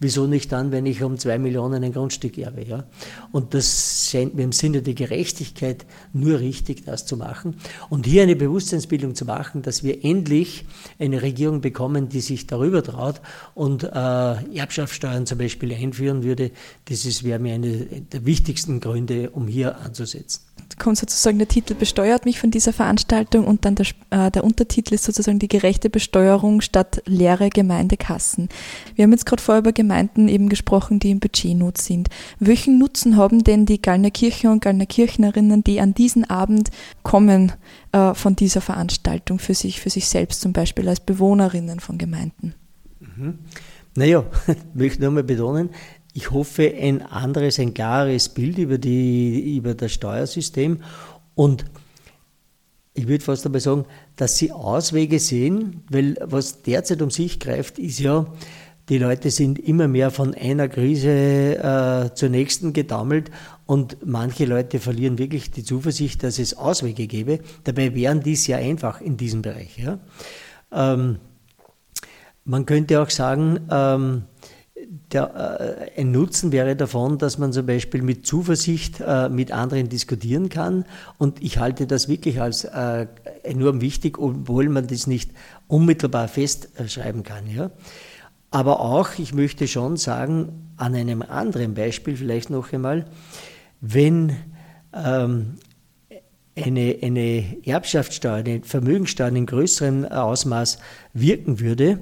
Wieso 0.03 0.25
nicht 0.25 0.51
dann, 0.51 0.71
wenn 0.71 0.87
ich 0.87 1.03
um 1.03 1.19
zwei 1.19 1.37
Millionen 1.37 1.83
ein 1.83 1.93
Grundstück 1.93 2.35
erbe? 2.39 2.63
Ja? 2.63 2.85
Und 3.31 3.53
das 3.53 4.09
scheint 4.09 4.33
mir 4.33 4.41
im 4.41 4.51
Sinne 4.51 4.81
der 4.81 4.95
Gerechtigkeit 4.95 5.85
nur 6.11 6.39
richtig, 6.39 6.85
das 6.85 7.05
zu 7.05 7.17
machen. 7.17 7.57
Und 7.87 8.07
hier 8.07 8.23
eine 8.23 8.35
Bewusstseinsbildung 8.35 9.13
zu 9.13 9.25
machen, 9.25 9.61
dass 9.61 9.83
wir 9.83 10.03
endlich 10.03 10.65
eine 10.97 11.21
Regierung 11.21 11.61
bekommen, 11.61 12.09
die 12.09 12.21
sich 12.21 12.47
darüber 12.47 12.81
traut 12.81 13.21
und 13.53 13.83
äh, 13.83 13.89
Erbschaftssteuern 14.57 15.27
zum 15.27 15.37
Beispiel 15.37 15.71
einführen 15.71 16.23
würde. 16.23 16.49
Das 16.85 17.23
wäre 17.23 17.37
mir 17.37 17.53
eine 17.53 17.85
der 18.11 18.25
wichtigsten 18.25 18.79
Gründe, 18.79 19.29
um 19.29 19.47
hier 19.47 19.77
anzusetzen 19.81 20.50
kommt 20.79 20.97
sozusagen 20.97 21.37
der 21.37 21.47
Titel 21.47 21.75
besteuert 21.75 22.25
mich 22.25 22.39
von 22.39 22.51
dieser 22.51 22.73
Veranstaltung 22.73 23.45
und 23.45 23.65
dann 23.65 23.75
der, 23.75 23.85
äh, 24.09 24.31
der 24.31 24.43
Untertitel 24.43 24.95
ist 24.95 25.03
sozusagen 25.03 25.39
die 25.39 25.47
gerechte 25.47 25.89
Besteuerung 25.89 26.61
statt 26.61 27.01
leere 27.05 27.49
Gemeindekassen. 27.49 28.49
Wir 28.95 29.03
haben 29.03 29.11
jetzt 29.11 29.25
gerade 29.25 29.41
vorher 29.41 29.59
über 29.59 29.73
Gemeinden 29.73 30.27
eben 30.27 30.49
gesprochen, 30.49 30.99
die 30.99 31.11
in 31.11 31.19
Budgetnot 31.19 31.77
sind. 31.77 32.09
Welchen 32.39 32.79
Nutzen 32.79 33.17
haben 33.17 33.43
denn 33.43 33.65
die 33.65 33.81
Gallner 33.81 34.11
Kirchen 34.11 34.51
und 34.51 34.61
Gallner 34.61 34.85
Kirchnerinnen, 34.85 35.63
die 35.63 35.79
an 35.79 35.93
diesen 35.93 36.29
Abend 36.29 36.69
kommen, 37.03 37.51
äh, 37.91 38.13
von 38.13 38.35
dieser 38.35 38.61
Veranstaltung 38.61 39.39
für 39.39 39.53
sich, 39.53 39.79
für 39.79 39.89
sich 39.89 40.07
selbst 40.07 40.41
zum 40.41 40.53
Beispiel 40.53 40.87
als 40.87 40.99
Bewohnerinnen 40.99 41.79
von 41.79 41.97
Gemeinden? 41.97 42.55
Mhm. 42.99 43.39
Naja, 43.95 44.23
ich 44.47 44.55
möchte 44.73 45.01
nur 45.01 45.11
mal 45.11 45.23
betonen, 45.23 45.69
ich 46.13 46.31
hoffe, 46.31 46.73
ein 46.77 47.01
anderes, 47.01 47.59
ein 47.59 47.73
klares 47.73 48.29
Bild 48.29 48.57
über, 48.57 48.77
die, 48.77 49.55
über 49.57 49.73
das 49.73 49.93
Steuersystem. 49.93 50.81
Und 51.35 51.65
ich 52.93 53.07
würde 53.07 53.23
fast 53.23 53.45
dabei 53.45 53.59
sagen, 53.59 53.85
dass 54.17 54.37
sie 54.37 54.51
Auswege 54.51 55.19
sehen, 55.19 55.83
weil 55.89 56.17
was 56.21 56.61
derzeit 56.61 57.01
um 57.01 57.09
sich 57.09 57.39
greift, 57.39 57.79
ist 57.79 57.99
ja, 57.99 58.25
die 58.89 58.97
Leute 58.97 59.31
sind 59.31 59.57
immer 59.57 59.87
mehr 59.87 60.11
von 60.11 60.33
einer 60.33 60.67
Krise 60.67 61.07
äh, 61.09 62.13
zur 62.13 62.27
nächsten 62.29 62.73
gedammelt 62.73 63.31
und 63.65 63.97
manche 64.05 64.43
Leute 64.45 64.79
verlieren 64.79 65.17
wirklich 65.17 65.51
die 65.51 65.63
Zuversicht, 65.63 66.23
dass 66.23 66.39
es 66.39 66.57
Auswege 66.57 67.07
gäbe. 67.07 67.39
Dabei 67.63 67.95
wären 67.95 68.21
die 68.21 68.35
sehr 68.35 68.57
einfach 68.57 68.99
in 68.99 69.15
diesem 69.15 69.41
Bereich. 69.41 69.77
Ja. 69.77 69.99
Ähm, 70.73 71.19
man 72.43 72.65
könnte 72.65 73.01
auch 73.01 73.09
sagen, 73.09 73.61
ähm, 73.71 74.23
der, 75.13 75.89
äh, 75.95 76.01
ein 76.01 76.11
Nutzen 76.11 76.51
wäre 76.51 76.75
davon, 76.75 77.17
dass 77.17 77.37
man 77.37 77.51
zum 77.53 77.65
Beispiel 77.65 78.01
mit 78.01 78.25
Zuversicht 78.25 79.01
äh, 79.05 79.29
mit 79.29 79.51
anderen 79.51 79.89
diskutieren 79.89 80.49
kann. 80.49 80.85
Und 81.17 81.41
ich 81.41 81.57
halte 81.57 81.87
das 81.87 82.07
wirklich 82.07 82.41
als 82.41 82.63
äh, 82.63 83.07
enorm 83.43 83.81
wichtig, 83.81 84.17
obwohl 84.17 84.69
man 84.69 84.87
das 84.87 85.07
nicht 85.07 85.31
unmittelbar 85.67 86.27
festschreiben 86.27 87.23
kann. 87.23 87.49
Ja. 87.49 87.71
Aber 88.49 88.81
auch, 88.81 89.17
ich 89.17 89.33
möchte 89.33 89.67
schon 89.67 89.97
sagen, 89.97 90.73
an 90.77 90.95
einem 90.95 91.21
anderen 91.21 91.73
Beispiel 91.73 92.17
vielleicht 92.17 92.49
noch 92.49 92.73
einmal, 92.73 93.05
wenn 93.79 94.35
ähm, 94.93 95.55
eine, 96.55 96.97
eine 97.01 97.57
Erbschaftssteuer, 97.65 98.35
eine 98.35 98.61
Vermögensteuer 98.63 99.29
in 99.29 99.45
größerem 99.45 100.05
Ausmaß 100.05 100.79
wirken 101.13 101.59
würde, 101.59 101.91
äh, 101.91 101.97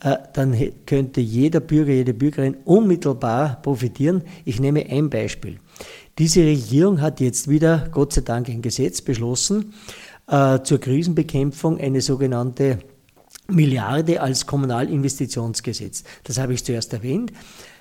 dann 0.00 0.56
könnte 0.86 1.20
jeder 1.20 1.60
Bürger, 1.60 1.92
jede 1.92 2.14
Bürgerin 2.14 2.56
unmittelbar 2.64 3.60
profitieren. 3.62 4.22
Ich 4.44 4.58
nehme 4.58 4.86
ein 4.88 5.10
Beispiel. 5.10 5.58
Diese 6.18 6.40
Regierung 6.40 7.00
hat 7.00 7.20
jetzt 7.20 7.48
wieder, 7.48 7.88
Gott 7.92 8.12
sei 8.12 8.22
Dank, 8.22 8.48
ein 8.48 8.62
Gesetz 8.62 9.00
beschlossen 9.02 9.74
äh, 10.26 10.60
zur 10.62 10.80
Krisenbekämpfung, 10.80 11.78
eine 11.78 12.00
sogenannte 12.00 12.78
Milliarde 13.48 14.20
als 14.20 14.46
Kommunalinvestitionsgesetz. 14.46 16.04
Das 16.24 16.38
habe 16.38 16.54
ich 16.54 16.64
zuerst 16.64 16.92
erwähnt. 16.92 17.32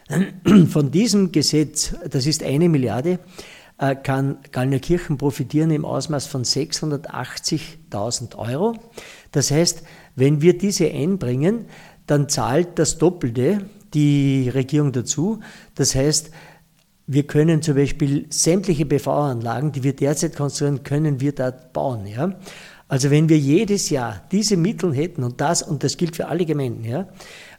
Von 0.70 0.92
diesem 0.92 1.32
Gesetz, 1.32 1.94
das 2.10 2.26
ist 2.26 2.44
eine 2.44 2.68
Milliarde, 2.70 3.20
äh, 3.78 3.96
kann 3.96 4.40
Gallnerkirchen 4.52 5.18
profitieren 5.18 5.72
im 5.72 5.86
Ausmaß 5.86 6.28
von 6.28 6.44
680.000 6.44 8.36
Euro. 8.38 8.76
Das 9.32 9.52
heißt, 9.52 9.84
wenn 10.16 10.42
wir 10.42 10.58
diese 10.58 10.92
einbringen, 10.92 11.66
dann 12.10 12.28
zahlt 12.28 12.80
das 12.80 12.98
Doppelte 12.98 13.66
die 13.94 14.50
Regierung 14.50 14.92
dazu. 14.92 15.40
Das 15.76 15.94
heißt, 15.96 16.32
wir 17.06 17.24
können 17.24 17.62
zum 17.62 17.76
Beispiel 17.76 18.26
sämtliche 18.30 18.86
BV-Anlagen, 18.86 19.72
die 19.72 19.84
wir 19.84 19.96
derzeit 19.96 20.36
konstruieren, 20.36 20.84
können 20.84 21.22
wir 21.22 21.34
dort 21.34 21.74
bauen. 21.74 22.06
Ja? 22.08 22.36
Also 22.88 23.12
wenn 23.12 23.30
wir 23.30 23.38
jedes 23.38 23.90
Jahr 23.90 24.24
diese 24.32 24.58
Mittel 24.58 24.94
hätten 24.94 25.24
und 25.24 25.40
das, 25.42 25.62
und 25.62 25.84
das 25.84 25.98
gilt 25.98 26.16
für 26.16 26.28
alle 26.28 26.46
Gemeinden, 26.46 26.84
ja, 26.84 27.08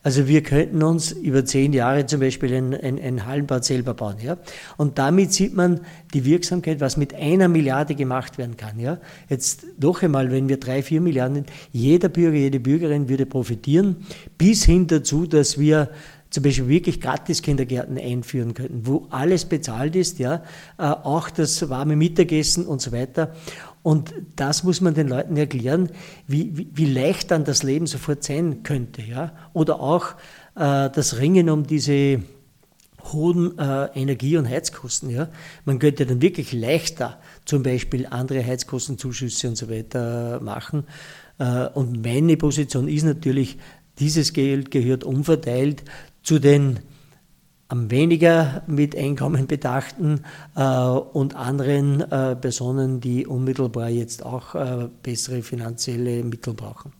also 0.03 0.27
wir 0.27 0.43
könnten 0.43 0.83
uns 0.83 1.13
über 1.13 1.45
zehn 1.45 1.75
Jahre 1.75 2.07
zum 2.07 2.21
Beispiel 2.21 2.55
ein, 2.55 2.75
ein, 2.75 2.99
ein 2.99 3.27
Hallenbad 3.27 3.65
selber 3.65 3.93
bauen. 3.93 4.17
Ja? 4.23 4.39
Und 4.79 4.99
damit 4.99 5.33
sieht 5.35 5.55
man 5.55 5.81
die 6.15 6.25
Wirksamkeit, 6.25 6.81
was 6.81 6.97
mit 6.97 7.15
einer 7.15 7.49
Milliarde 7.49 7.95
gemacht 7.95 8.39
werden 8.39 8.57
kann. 8.57 8.81
Ja? 8.81 8.99
Jetzt 9.29 9.67
noch 9.79 10.03
einmal, 10.03 10.31
wenn 10.31 10.49
wir 10.49 10.59
drei, 10.59 10.83
vier 10.83 11.03
Milliarden, 11.03 11.45
jeder 11.73 12.09
Bürger, 12.09 12.39
jede 12.39 12.61
Bürgerin 12.61 13.11
würde 13.11 13.27
profitieren, 13.27 13.97
bis 14.39 14.65
hin 14.65 14.87
dazu, 14.87 15.27
dass 15.27 15.59
wir 15.59 15.91
zum 16.31 16.45
Beispiel 16.45 16.69
wirklich 16.69 17.01
gratis 17.01 17.43
Kindergärten 17.43 17.99
einführen 17.99 18.55
könnten, 18.55 18.87
wo 18.87 19.07
alles 19.11 19.45
bezahlt 19.45 19.97
ist, 19.97 20.21
ja, 20.21 20.45
äh, 20.79 20.85
auch 20.85 21.29
das 21.29 21.69
warme 21.69 21.97
Mittagessen 21.97 22.67
und 22.67 22.81
so 22.81 22.93
weiter. 22.93 23.35
Und 23.83 24.13
das 24.37 24.63
muss 24.63 24.81
man 24.81 24.95
den 24.95 25.09
Leuten 25.09 25.37
erklären, 25.37 25.91
wie, 26.27 26.57
wie, 26.57 26.69
wie 26.75 26.85
leicht 26.85 27.31
dann 27.31 27.45
das 27.45 27.63
Leben 27.63 27.87
sofort 27.87 28.23
sein 28.23 28.63
könnte. 28.63 29.03
Ja? 29.03 29.33
Oder 29.55 29.81
auch 29.81 30.13
äh, 30.55 30.91
das 30.91 31.19
Ringen 31.19 31.49
um 31.49 31.67
diese 31.67 32.23
hohen 33.13 33.59
äh, 33.59 33.87
Energie- 33.95 34.37
und 34.37 34.49
Heizkosten. 34.49 35.09
Ja? 35.09 35.29
Man 35.65 35.79
könnte 35.79 36.05
dann 36.05 36.21
wirklich 36.21 36.53
leichter 36.53 37.19
zum 37.47 37.63
Beispiel 37.63 38.07
andere 38.07 38.45
Heizkostenzuschüsse 38.45 39.49
und 39.49 39.57
so 39.57 39.71
weiter 39.71 40.41
machen. 40.41 40.85
Äh, 41.39 41.69
und 41.69 42.05
meine 42.05 42.37
Position 42.37 42.87
ist 42.87 43.05
natürlich, 43.05 43.57
dieses 43.99 44.35
Geld 44.35 44.71
gehört 44.71 45.05
umverteilt 45.05 45.85
zu 46.23 46.39
den 46.39 46.81
am 47.71 47.91
weniger 47.91 48.63
mit 48.67 48.97
Einkommen 48.97 49.47
bedachten 49.47 50.23
äh, 50.57 50.63
und 50.63 51.37
anderen 51.37 52.01
äh, 52.01 52.35
Personen, 52.35 53.01
die 53.01 53.27
unmittelbar 53.27 53.89
jetzt 53.89 54.25
auch 54.27 54.55
äh, 54.57 54.89
bessere 55.03 55.43
finanzielle 55.43 56.25
Mittel 56.25 56.55
brauchen. 56.55 56.93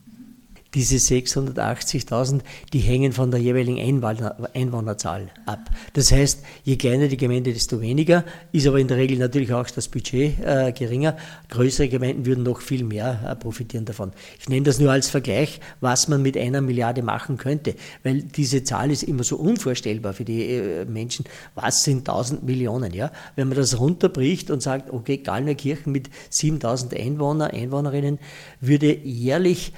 Diese 0.73 0.95
680.000, 0.95 2.41
die 2.71 2.79
hängen 2.79 3.11
von 3.11 3.29
der 3.29 3.39
jeweiligen 3.39 3.79
Einwohner, 3.79 4.49
Einwohnerzahl 4.53 5.29
ab. 5.45 5.69
Das 5.93 6.11
heißt, 6.11 6.43
je 6.63 6.77
kleiner 6.77 7.07
die 7.07 7.17
Gemeinde, 7.17 7.51
desto 7.51 7.81
weniger, 7.81 8.23
ist 8.51 8.67
aber 8.67 8.79
in 8.79 8.87
der 8.87 8.97
Regel 8.97 9.17
natürlich 9.17 9.53
auch 9.53 9.69
das 9.69 9.89
Budget 9.89 10.39
äh, 10.39 10.71
geringer. 10.71 11.17
Größere 11.49 11.89
Gemeinden 11.89 12.25
würden 12.25 12.43
noch 12.43 12.61
viel 12.61 12.83
mehr 12.83 13.19
äh, 13.25 13.35
profitieren 13.35 13.85
davon. 13.85 14.13
Ich 14.39 14.47
nehme 14.47 14.65
das 14.65 14.79
nur 14.79 14.91
als 14.91 15.09
Vergleich, 15.09 15.59
was 15.81 16.07
man 16.07 16.21
mit 16.21 16.37
einer 16.37 16.61
Milliarde 16.61 17.03
machen 17.03 17.37
könnte, 17.37 17.75
weil 18.03 18.23
diese 18.23 18.63
Zahl 18.63 18.91
ist 18.91 19.03
immer 19.03 19.23
so 19.23 19.37
unvorstellbar 19.37 20.13
für 20.13 20.25
die 20.25 20.43
äh, 20.43 20.85
Menschen. 20.85 21.25
Was 21.55 21.83
sind 21.83 22.07
1000 22.07 22.43
Millionen? 22.43 22.93
Ja? 22.93 23.11
Wenn 23.35 23.49
man 23.49 23.57
das 23.57 23.79
runterbricht 23.79 24.51
und 24.51 24.61
sagt, 24.61 24.91
okay, 24.91 25.17
Gallnerkirchen 25.17 25.91
mit 25.91 26.09
7000 26.29 26.93
Einwohner, 26.93 27.53
Einwohnerinnen 27.53 28.19
würde 28.61 28.95
jährlich 28.95 29.73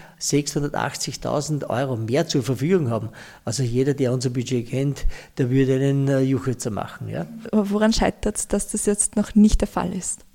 680.000 0.86 1.70
Euro 1.70 1.98
mehr 1.98 2.28
zur 2.28 2.44
Verfügung 2.44 2.90
haben. 2.90 3.10
Also 3.46 3.64
jeder, 3.64 3.94
der 3.94 4.14
unser 4.14 4.30
Budget 4.30 4.70
kennt, 4.70 5.06
der 5.38 5.50
würde 5.50 5.76
einen 5.76 6.08
äh, 6.08 6.20
Juchitzer 6.20 6.72
machen. 6.72 7.10
Ja? 7.10 7.26
Aber 7.52 7.70
woran 7.70 7.94
scheitert 7.94 8.38
es, 8.38 8.48
dass 8.48 8.70
das 8.70 8.86
jetzt 8.86 9.16
noch 9.16 9.36
nicht 9.36 9.62
der 9.62 9.68
Fall 9.68 9.94
ist? 9.94 10.26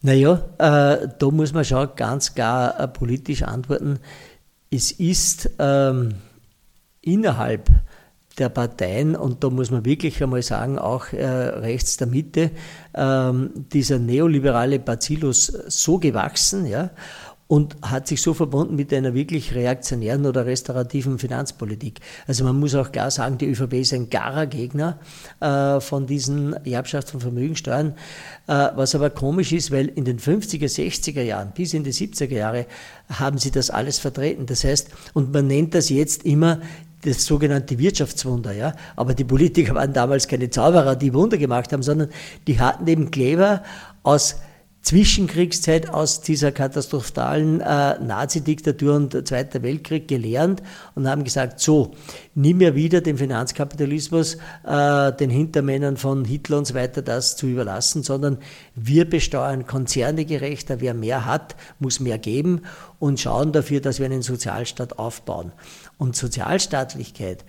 Naja, 0.00 0.44
äh, 0.58 1.08
da 1.18 1.30
muss 1.30 1.52
man 1.52 1.64
schon 1.64 1.88
ganz 1.96 2.34
klar 2.34 2.78
äh, 2.78 2.86
politisch 2.86 3.42
antworten. 3.42 3.98
Es 4.70 4.92
ist 4.92 5.50
ähm, 5.58 6.14
innerhalb 7.00 7.68
der 8.38 8.48
Parteien, 8.48 9.16
und 9.16 9.42
da 9.42 9.50
muss 9.50 9.70
man 9.70 9.84
wirklich 9.84 10.22
einmal 10.22 10.42
sagen, 10.42 10.78
auch 10.78 11.12
äh, 11.12 11.26
rechts 11.26 11.96
der 11.96 12.06
Mitte, 12.06 12.50
ähm, 12.94 13.50
dieser 13.72 13.98
neoliberale 13.98 14.78
Bacillus 14.78 15.46
so 15.46 15.98
gewachsen, 15.98 16.66
ja, 16.66 16.90
und 17.48 17.76
hat 17.80 18.06
sich 18.06 18.20
so 18.20 18.34
verbunden 18.34 18.76
mit 18.76 18.92
einer 18.92 19.14
wirklich 19.14 19.54
reaktionären 19.54 20.26
oder 20.26 20.44
restaurativen 20.44 21.18
Finanzpolitik. 21.18 22.00
Also 22.26 22.44
man 22.44 22.60
muss 22.60 22.74
auch 22.74 22.92
klar 22.92 23.10
sagen, 23.10 23.38
die 23.38 23.46
ÖVP 23.46 23.72
ist 23.72 23.94
ein 23.94 24.10
garer 24.10 24.46
Gegner 24.46 24.98
äh, 25.40 25.80
von 25.80 26.06
diesen 26.06 26.54
Erbschafts- 26.56 27.14
und 27.14 27.20
Vermögensteuern, 27.20 27.94
äh, 28.46 28.68
was 28.76 28.94
aber 28.94 29.08
komisch 29.08 29.52
ist, 29.52 29.70
weil 29.70 29.86
in 29.86 30.04
den 30.04 30.18
50er, 30.18 30.66
60er 30.66 31.22
Jahren 31.22 31.52
bis 31.52 31.72
in 31.72 31.84
die 31.84 31.92
70er 31.92 32.34
Jahre 32.34 32.66
haben 33.08 33.38
sie 33.38 33.50
das 33.50 33.70
alles 33.70 33.98
vertreten. 33.98 34.44
Das 34.44 34.62
heißt, 34.62 34.90
und 35.14 35.32
man 35.32 35.46
nennt 35.46 35.74
das 35.74 35.88
jetzt 35.88 36.24
immer 36.24 36.60
das 37.02 37.24
sogenannte 37.24 37.78
Wirtschaftswunder, 37.78 38.52
ja. 38.52 38.74
Aber 38.96 39.14
die 39.14 39.24
Politiker 39.24 39.74
waren 39.74 39.92
damals 39.92 40.28
keine 40.28 40.50
Zauberer, 40.50 40.96
die 40.96 41.14
Wunder 41.14 41.38
gemacht 41.38 41.72
haben, 41.72 41.82
sondern 41.82 42.10
die 42.46 42.58
hatten 42.60 42.86
eben 42.88 43.10
Kleber 43.10 43.62
aus 44.02 44.36
Zwischenkriegszeit 44.82 45.90
aus 45.90 46.22
dieser 46.22 46.52
katastrophalen 46.52 47.60
äh, 47.60 47.98
Nazi-Diktatur 47.98 48.94
und 48.94 49.28
Zweiter 49.28 49.62
Weltkrieg 49.62 50.08
gelernt 50.08 50.62
und 50.94 51.08
haben 51.08 51.24
gesagt, 51.24 51.60
so, 51.60 51.94
nie 52.34 52.54
mehr 52.54 52.74
wieder 52.74 53.00
dem 53.00 53.18
Finanzkapitalismus, 53.18 54.38
äh, 54.64 55.12
den 55.12 55.30
Hintermännern 55.30 55.96
von 55.96 56.24
Hitler 56.24 56.58
und 56.58 56.66
so 56.66 56.74
weiter 56.74 57.02
das 57.02 57.36
zu 57.36 57.46
überlassen, 57.46 58.02
sondern 58.02 58.38
wir 58.74 59.08
besteuern 59.08 59.66
Konzerne 59.66 60.24
gerechter, 60.24 60.80
wer 60.80 60.94
mehr 60.94 61.26
hat, 61.26 61.56
muss 61.80 62.00
mehr 62.00 62.18
geben 62.18 62.62
und 62.98 63.20
schauen 63.20 63.52
dafür, 63.52 63.80
dass 63.80 63.98
wir 63.98 64.06
einen 64.06 64.22
Sozialstaat 64.22 64.98
aufbauen. 64.98 65.52
Und 65.98 66.16
Sozialstaatlichkeit, 66.16 67.44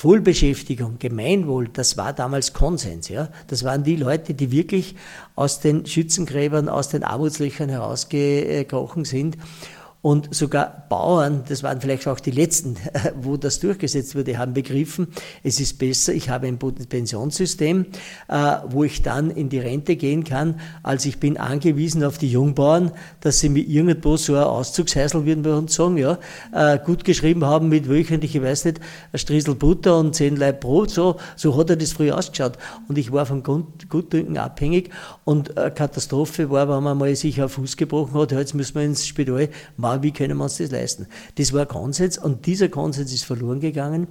Vollbeschäftigung, 0.00 1.00
Gemeinwohl, 1.00 1.70
das 1.72 1.96
war 1.96 2.12
damals 2.12 2.52
Konsens. 2.52 3.08
Ja? 3.08 3.30
Das 3.48 3.64
waren 3.64 3.82
die 3.82 3.96
Leute, 3.96 4.32
die 4.32 4.52
wirklich 4.52 4.94
aus 5.34 5.58
den 5.58 5.86
Schützengräbern, 5.86 6.68
aus 6.68 6.88
den 6.88 7.02
Armutslöchern 7.02 7.68
herausgekrochen 7.68 9.04
sind. 9.04 9.38
Und 10.00 10.32
sogar 10.32 10.86
Bauern, 10.88 11.42
das 11.48 11.64
waren 11.64 11.80
vielleicht 11.80 12.06
auch 12.06 12.20
die 12.20 12.30
letzten, 12.30 12.76
wo 13.20 13.36
das 13.36 13.58
durchgesetzt 13.58 14.14
wurde, 14.14 14.38
haben 14.38 14.54
begriffen, 14.54 15.08
es 15.42 15.58
ist 15.58 15.78
besser, 15.78 16.12
ich 16.12 16.30
habe 16.30 16.46
ein 16.46 16.56
Pensionssystem, 16.58 17.86
äh, 18.28 18.56
wo 18.68 18.84
ich 18.84 19.02
dann 19.02 19.30
in 19.32 19.48
die 19.48 19.58
Rente 19.58 19.96
gehen 19.96 20.22
kann, 20.22 20.60
als 20.84 21.04
ich 21.04 21.18
bin 21.18 21.36
angewiesen 21.36 22.04
auf 22.04 22.16
die 22.16 22.30
Jungbauern, 22.30 22.92
dass 23.20 23.40
sie 23.40 23.48
mir 23.48 23.64
irgendwo 23.64 24.16
so 24.16 24.36
ein 24.36 24.44
Auszugshäusl, 24.44 25.26
würden 25.26 25.44
wir 25.44 25.56
uns 25.56 25.74
sagen, 25.74 25.96
ja, 25.96 26.18
äh, 26.52 26.78
gut 26.78 27.04
geschrieben 27.04 27.44
haben 27.44 27.68
mit 27.68 27.88
wöchentlich, 27.88 28.36
ich 28.36 28.42
weiß 28.42 28.66
nicht, 28.66 28.80
ein 29.12 29.18
Striesel 29.18 29.56
Butter 29.56 29.98
und 29.98 30.14
zehn 30.14 30.36
Leib 30.36 30.60
Brot, 30.60 30.90
so, 30.90 31.16
so 31.34 31.56
hat 31.56 31.70
er 31.70 31.76
das 31.76 31.92
früher 31.92 32.16
ausgeschaut. 32.16 32.52
Und 32.88 32.98
ich 32.98 33.10
war 33.10 33.26
vom 33.26 33.42
Gutdünken 33.42 34.38
abhängig 34.38 34.90
und 35.28 35.54
Katastrophe 35.54 36.48
war, 36.48 36.70
wenn 36.70 36.82
man 36.82 36.96
mal 36.96 37.14
sich 37.14 37.42
auf 37.42 37.52
Fuß 37.52 37.76
gebrochen 37.76 38.14
hat, 38.14 38.32
jetzt 38.32 38.54
müssen 38.54 38.76
wir 38.76 38.82
ins 38.82 39.06
Spital, 39.06 39.50
wie 39.76 40.10
können 40.10 40.38
wir 40.38 40.44
uns 40.44 40.56
das 40.56 40.70
leisten? 40.70 41.06
Das 41.34 41.52
war 41.52 41.60
ein 41.60 41.68
Konsens 41.68 42.16
und 42.16 42.46
dieser 42.46 42.70
Konsens 42.70 43.12
ist 43.12 43.26
verloren 43.26 43.60
gegangen. 43.60 44.06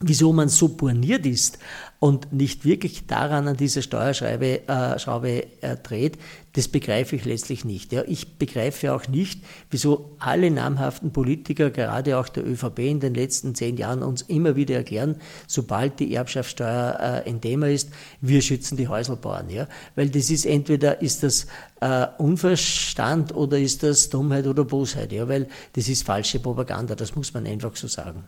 Wieso 0.00 0.32
man 0.32 0.48
so 0.48 0.68
borniert 0.68 1.24
ist 1.24 1.58
und 1.98 2.32
nicht 2.32 2.64
wirklich 2.64 3.06
daran 3.06 3.48
an 3.48 3.56
dieser 3.56 3.80
Steuerschraube 3.80 4.68
äh, 4.68 5.72
äh, 5.72 5.76
dreht, 5.82 6.18
das 6.52 6.68
begreife 6.68 7.16
ich 7.16 7.24
letztlich 7.24 7.64
nicht. 7.64 7.92
Ja, 7.92 8.02
ich 8.06 8.38
begreife 8.38 8.94
auch 8.94 9.08
nicht, 9.08 9.42
wieso 9.70 10.16
alle 10.18 10.50
namhaften 10.50 11.12
Politiker, 11.12 11.70
gerade 11.70 12.18
auch 12.18 12.28
der 12.28 12.46
ÖVP 12.46 12.78
in 12.80 13.00
den 13.00 13.14
letzten 13.14 13.54
zehn 13.54 13.76
Jahren, 13.76 14.02
uns 14.02 14.22
immer 14.22 14.56
wieder 14.56 14.76
erklären, 14.76 15.16
sobald 15.46 15.98
die 16.00 16.14
Erbschaftssteuer 16.14 17.24
äh, 17.26 17.28
ein 17.28 17.40
Thema 17.40 17.68
ist, 17.68 17.90
wir 18.20 18.42
schützen 18.42 18.76
die 18.76 18.88
Häuselbauern. 18.88 19.48
Ja? 19.48 19.66
Weil 19.94 20.10
das 20.10 20.30
ist 20.30 20.46
entweder 20.46 21.00
ist 21.00 21.22
das 21.22 21.46
äh, 21.80 22.06
Unverstand 22.18 23.34
oder 23.34 23.58
ist 23.58 23.82
das 23.82 24.10
Dummheit 24.10 24.46
oder 24.46 24.64
Bosheit. 24.64 25.12
Ja? 25.12 25.28
Weil 25.28 25.48
das 25.72 25.88
ist 25.88 26.04
falsche 26.04 26.40
Propaganda, 26.40 26.94
das 26.94 27.16
muss 27.16 27.32
man 27.32 27.46
einfach 27.46 27.74
so 27.76 27.88
sagen. 27.88 28.24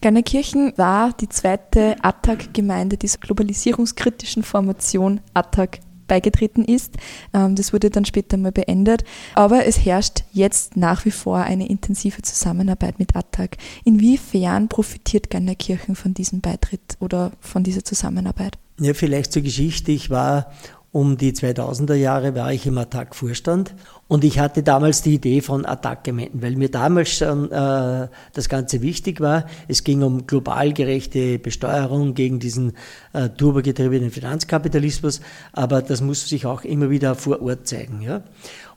Garnerkirchen 0.00 0.72
war 0.76 1.12
die 1.12 1.28
zweite 1.28 1.96
ATTAC-Gemeinde 2.02 2.96
dieser 2.96 3.18
globalisierungskritischen 3.18 4.42
Formation 4.42 5.20
ATTAC 5.34 5.80
beigetreten 6.06 6.64
ist. 6.64 6.94
Ähm, 7.32 7.56
das 7.56 7.72
wurde 7.72 7.90
dann 7.90 8.04
später 8.04 8.36
mal 8.36 8.52
beendet. 8.52 9.04
Aber 9.34 9.66
es 9.66 9.84
herrscht 9.84 10.24
jetzt 10.32 10.76
nach 10.76 11.04
wie 11.04 11.10
vor 11.10 11.38
eine 11.38 11.68
intensive 11.68 12.22
Zusammenarbeit 12.22 12.98
mit 12.98 13.16
ATTAC. 13.16 13.56
Inwiefern 13.84 14.68
profitiert 14.68 15.30
Garnerkirchen 15.30 15.96
von 15.96 16.14
diesem 16.14 16.40
Beitritt 16.40 16.96
oder 17.00 17.32
von 17.40 17.62
dieser 17.62 17.84
Zusammenarbeit? 17.84 18.58
Ja, 18.78 18.94
vielleicht 18.94 19.32
zur 19.32 19.42
Geschichte. 19.42 19.92
Ich 19.92 20.10
war 20.10 20.52
um 20.96 21.18
die 21.18 21.32
2000er 21.32 21.92
Jahre 21.92 22.34
war 22.34 22.54
ich 22.54 22.64
im 22.64 22.78
Attac-Vorstand 22.78 23.74
und 24.08 24.24
ich 24.24 24.38
hatte 24.38 24.62
damals 24.62 25.02
die 25.02 25.16
Idee 25.16 25.42
von 25.42 25.66
Attac-Gemeinden, 25.66 26.40
weil 26.40 26.56
mir 26.56 26.70
damals 26.70 27.10
schon 27.10 27.52
äh, 27.52 28.08
das 28.32 28.48
Ganze 28.48 28.80
wichtig 28.80 29.20
war. 29.20 29.44
Es 29.68 29.84
ging 29.84 30.02
um 30.02 30.26
global 30.26 30.72
gerechte 30.72 31.38
Besteuerung 31.38 32.14
gegen 32.14 32.38
diesen 32.38 32.72
äh, 33.12 33.28
turbogetriebenen 33.28 34.10
Finanzkapitalismus, 34.10 35.20
aber 35.52 35.82
das 35.82 36.00
muss 36.00 36.26
sich 36.26 36.46
auch 36.46 36.64
immer 36.64 36.88
wieder 36.88 37.14
vor 37.14 37.42
Ort 37.42 37.66
zeigen. 37.66 38.00
Ja? 38.00 38.22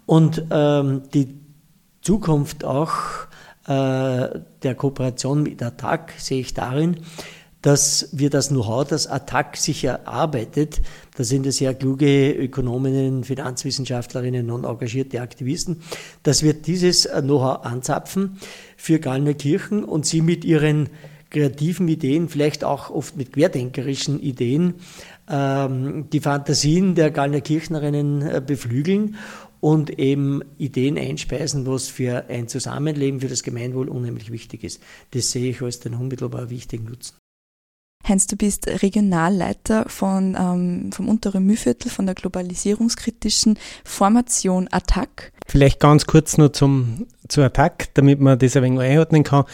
Und 0.05 0.43
ähm, 0.51 1.03
die 1.13 1.39
Zukunft 2.01 2.65
auch 2.65 2.91
äh, 3.65 4.41
der 4.63 4.75
Kooperation 4.75 5.43
mit 5.43 5.63
Attac 5.63 6.11
sehe 6.17 6.41
ich 6.41 6.53
darin, 6.53 6.97
dass 7.61 8.09
wir 8.11 8.29
das 8.29 8.49
Know-how, 8.49 8.87
das 8.87 9.07
Attac 9.07 9.57
sich 9.57 9.83
erarbeitet, 9.83 10.81
da 11.17 11.23
sind 11.23 11.45
es 11.45 11.57
sehr 11.57 11.73
kluge 11.73 12.31
Ökonominnen, 12.31 13.23
Finanzwissenschaftlerinnen 13.23 14.49
und 14.49 14.63
engagierte 14.63 15.21
Aktivisten, 15.21 15.81
dass 16.23 16.43
wir 16.43 16.53
dieses 16.53 17.03
Know-how 17.03 17.65
anzapfen 17.65 18.37
für 18.77 18.99
Gallnerkirchen 18.99 19.83
und 19.83 20.05
sie 20.05 20.21
mit 20.21 20.45
ihren 20.45 20.89
kreativen 21.29 21.87
Ideen, 21.87 22.29
vielleicht 22.29 22.63
auch 22.63 22.89
oft 22.89 23.15
mit 23.15 23.33
querdenkerischen 23.33 24.19
Ideen, 24.19 24.75
ähm, 25.29 26.09
die 26.11 26.21
Fantasien 26.21 26.95
der 26.95 27.11
Gallnerkirchnerinnen 27.11 28.21
äh, 28.21 28.41
beflügeln 28.45 29.15
und 29.59 29.99
eben 29.99 30.41
Ideen 30.57 30.97
einspeisen, 30.97 31.67
was 31.67 31.87
für 31.87 32.29
ein 32.29 32.47
Zusammenleben, 32.47 33.19
für 33.19 33.27
das 33.27 33.43
Gemeinwohl 33.43 33.89
unheimlich 33.89 34.31
wichtig 34.31 34.63
ist. 34.63 34.81
Das 35.11 35.31
sehe 35.31 35.51
ich 35.51 35.61
als 35.61 35.79
den 35.79 35.93
unmittelbar 35.93 36.49
wichtigen 36.49 36.85
Nutzen. 36.85 37.18
Heinz, 38.07 38.27
du 38.27 38.35
bist 38.35 38.67
Regionalleiter 38.67 39.87
von, 39.87 40.35
ähm, 40.39 40.91
vom 40.91 41.09
unteren 41.09 41.45
Mühlviertel 41.45 41.91
von 41.91 42.05
der 42.05 42.15
globalisierungskritischen 42.15 43.59
Formation 43.83 44.67
ATTAC. 44.71 45.31
Vielleicht 45.47 45.79
ganz 45.79 46.05
kurz 46.05 46.37
nur 46.37 46.53
zum, 46.53 47.07
zu 47.27 47.41
ATTAC, 47.41 47.93
damit 47.93 48.19
man 48.19 48.39
das 48.39 48.55
ein 48.55 48.63
wenig 48.63 48.79
einordnen 48.79 49.23
kann. 49.23 49.45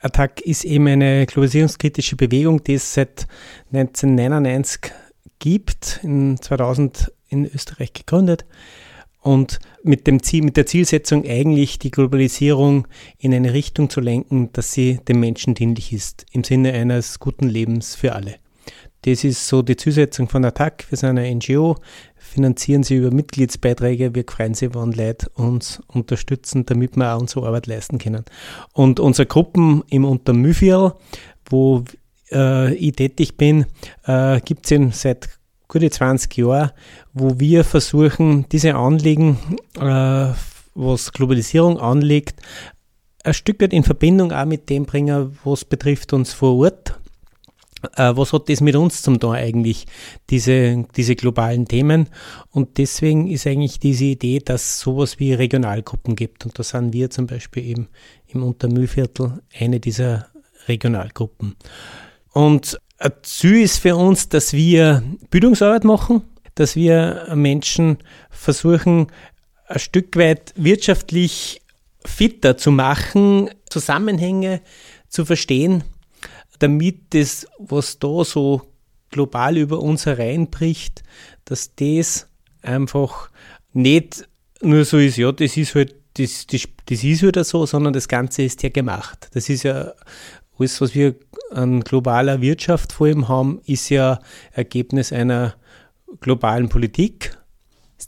ATTAC 0.00 0.40
ist 0.42 0.64
eben 0.64 0.86
eine 0.86 1.26
globalisierungskritische 1.26 2.16
Bewegung, 2.16 2.62
die 2.62 2.74
es 2.74 2.94
seit 2.94 3.26
1999 3.72 4.92
gibt, 5.38 6.00
in 6.02 6.40
2000 6.40 7.12
in 7.28 7.46
Österreich 7.46 7.92
gegründet 7.92 8.44
und 9.20 9.58
mit, 9.82 10.06
dem 10.06 10.22
Ziel, 10.22 10.42
mit 10.42 10.56
der 10.56 10.66
Zielsetzung 10.66 11.24
eigentlich 11.24 11.78
die 11.78 11.90
Globalisierung 11.90 12.86
in 13.18 13.34
eine 13.34 13.52
Richtung 13.52 13.90
zu 13.90 14.00
lenken, 14.00 14.50
dass 14.52 14.72
sie 14.72 15.00
dem 15.08 15.20
Menschen 15.20 15.54
dienlich 15.54 15.92
ist, 15.92 16.26
im 16.32 16.44
Sinne 16.44 16.72
eines 16.72 17.18
guten 17.18 17.48
Lebens 17.48 17.94
für 17.94 18.14
alle. 18.14 18.36
Das 19.02 19.22
ist 19.22 19.46
so 19.46 19.62
die 19.62 19.76
Zielsetzung 19.76 20.28
von 20.28 20.44
ATTAC. 20.44 20.86
Wir 20.90 20.98
sind 20.98 21.18
eine 21.18 21.32
NGO, 21.34 21.76
finanzieren 22.16 22.82
sie 22.82 22.96
über 22.96 23.12
Mitgliedsbeiträge. 23.12 24.14
Wir 24.14 24.24
freuen 24.28 24.54
sie, 24.54 24.74
wenn 24.74 24.92
Leute 24.92 25.28
uns 25.34 25.80
unterstützen, 25.86 26.66
damit 26.66 26.96
wir 26.96 27.14
auch 27.14 27.20
unsere 27.20 27.46
Arbeit 27.46 27.68
leisten 27.68 27.98
können. 27.98 28.24
Und 28.72 28.98
unsere 28.98 29.26
Gruppen 29.26 29.84
im 29.88 30.04
Untermüfjell, 30.04 30.92
wo 31.48 31.84
äh, 32.32 32.74
ich 32.74 32.92
tätig 32.96 33.36
bin, 33.36 33.66
äh, 34.04 34.40
gibt 34.40 34.70
es 34.70 35.00
seit 35.00 35.37
gute 35.68 35.90
20 35.90 36.36
Jahre, 36.38 36.72
wo 37.12 37.38
wir 37.38 37.62
versuchen, 37.62 38.46
diese 38.50 38.74
Anliegen, 38.74 39.38
äh, 39.78 40.32
was 40.74 41.12
Globalisierung 41.12 41.78
anliegt, 41.78 42.40
ein 43.24 43.34
Stück 43.34 43.60
weit 43.60 43.72
in 43.72 43.84
Verbindung 43.84 44.32
auch 44.32 44.46
mit 44.46 44.70
dem 44.70 44.86
bringen, 44.86 45.38
was 45.44 45.64
betrifft 45.64 46.12
uns 46.12 46.32
vor 46.32 46.56
Ort. 46.56 46.98
Äh, 47.96 48.16
was 48.16 48.32
hat 48.32 48.48
das 48.48 48.60
mit 48.60 48.74
uns 48.74 49.02
zum 49.02 49.20
tun 49.20 49.34
eigentlich, 49.34 49.86
diese, 50.30 50.86
diese 50.96 51.14
globalen 51.14 51.66
Themen? 51.66 52.08
Und 52.50 52.78
deswegen 52.78 53.28
ist 53.28 53.46
eigentlich 53.46 53.78
diese 53.78 54.06
Idee, 54.06 54.40
dass 54.40 54.62
es 54.62 54.80
sowas 54.80 55.18
wie 55.18 55.34
Regionalgruppen 55.34 56.16
gibt. 56.16 56.46
Und 56.46 56.58
da 56.58 56.62
sind 56.62 56.92
wir 56.92 57.10
zum 57.10 57.26
Beispiel 57.26 57.64
eben 57.64 57.88
im 58.26 58.42
Untermühlviertel 58.42 59.42
eine 59.58 59.80
dieser 59.80 60.28
Regionalgruppen. 60.66 61.56
Und 62.32 62.80
ein 62.98 63.12
Ziel 63.22 63.62
ist 63.62 63.78
für 63.78 63.96
uns, 63.96 64.28
dass 64.28 64.52
wir 64.52 65.02
Bildungsarbeit 65.30 65.84
machen, 65.84 66.22
dass 66.54 66.74
wir 66.74 67.32
Menschen 67.34 67.98
versuchen, 68.30 69.08
ein 69.66 69.78
Stück 69.78 70.16
weit 70.16 70.52
wirtschaftlich 70.56 71.62
fitter 72.04 72.56
zu 72.56 72.70
machen, 72.70 73.50
Zusammenhänge 73.70 74.60
zu 75.08 75.24
verstehen, 75.24 75.84
damit 76.58 77.14
das, 77.14 77.46
was 77.58 77.98
da 77.98 78.24
so 78.24 78.62
global 79.10 79.56
über 79.56 79.80
uns 79.80 80.06
hereinbricht, 80.06 81.02
dass 81.44 81.74
das 81.76 82.28
einfach 82.62 83.30
nicht 83.72 84.28
nur 84.60 84.84
so 84.84 84.98
ist, 84.98 85.16
ja, 85.16 85.30
das 85.30 85.56
ist 85.56 85.74
halt, 85.74 85.94
das, 86.14 86.46
das, 86.46 86.62
das 86.86 87.04
ist 87.04 87.22
wieder 87.22 87.40
halt 87.40 87.46
so, 87.46 87.64
sondern 87.64 87.92
das 87.92 88.08
Ganze 88.08 88.42
ist 88.42 88.62
ja 88.62 88.70
gemacht. 88.70 89.28
Das 89.34 89.48
ist 89.48 89.62
ja 89.62 89.92
alles, 90.58 90.80
was 90.80 90.94
wir 90.94 91.14
an 91.50 91.80
globaler 91.80 92.40
Wirtschaft 92.40 92.92
vor 92.92 93.06
allem 93.06 93.28
haben, 93.28 93.60
ist 93.66 93.88
ja 93.88 94.18
Ergebnis 94.52 95.12
einer 95.12 95.54
globalen 96.20 96.68
Politik. 96.68 97.36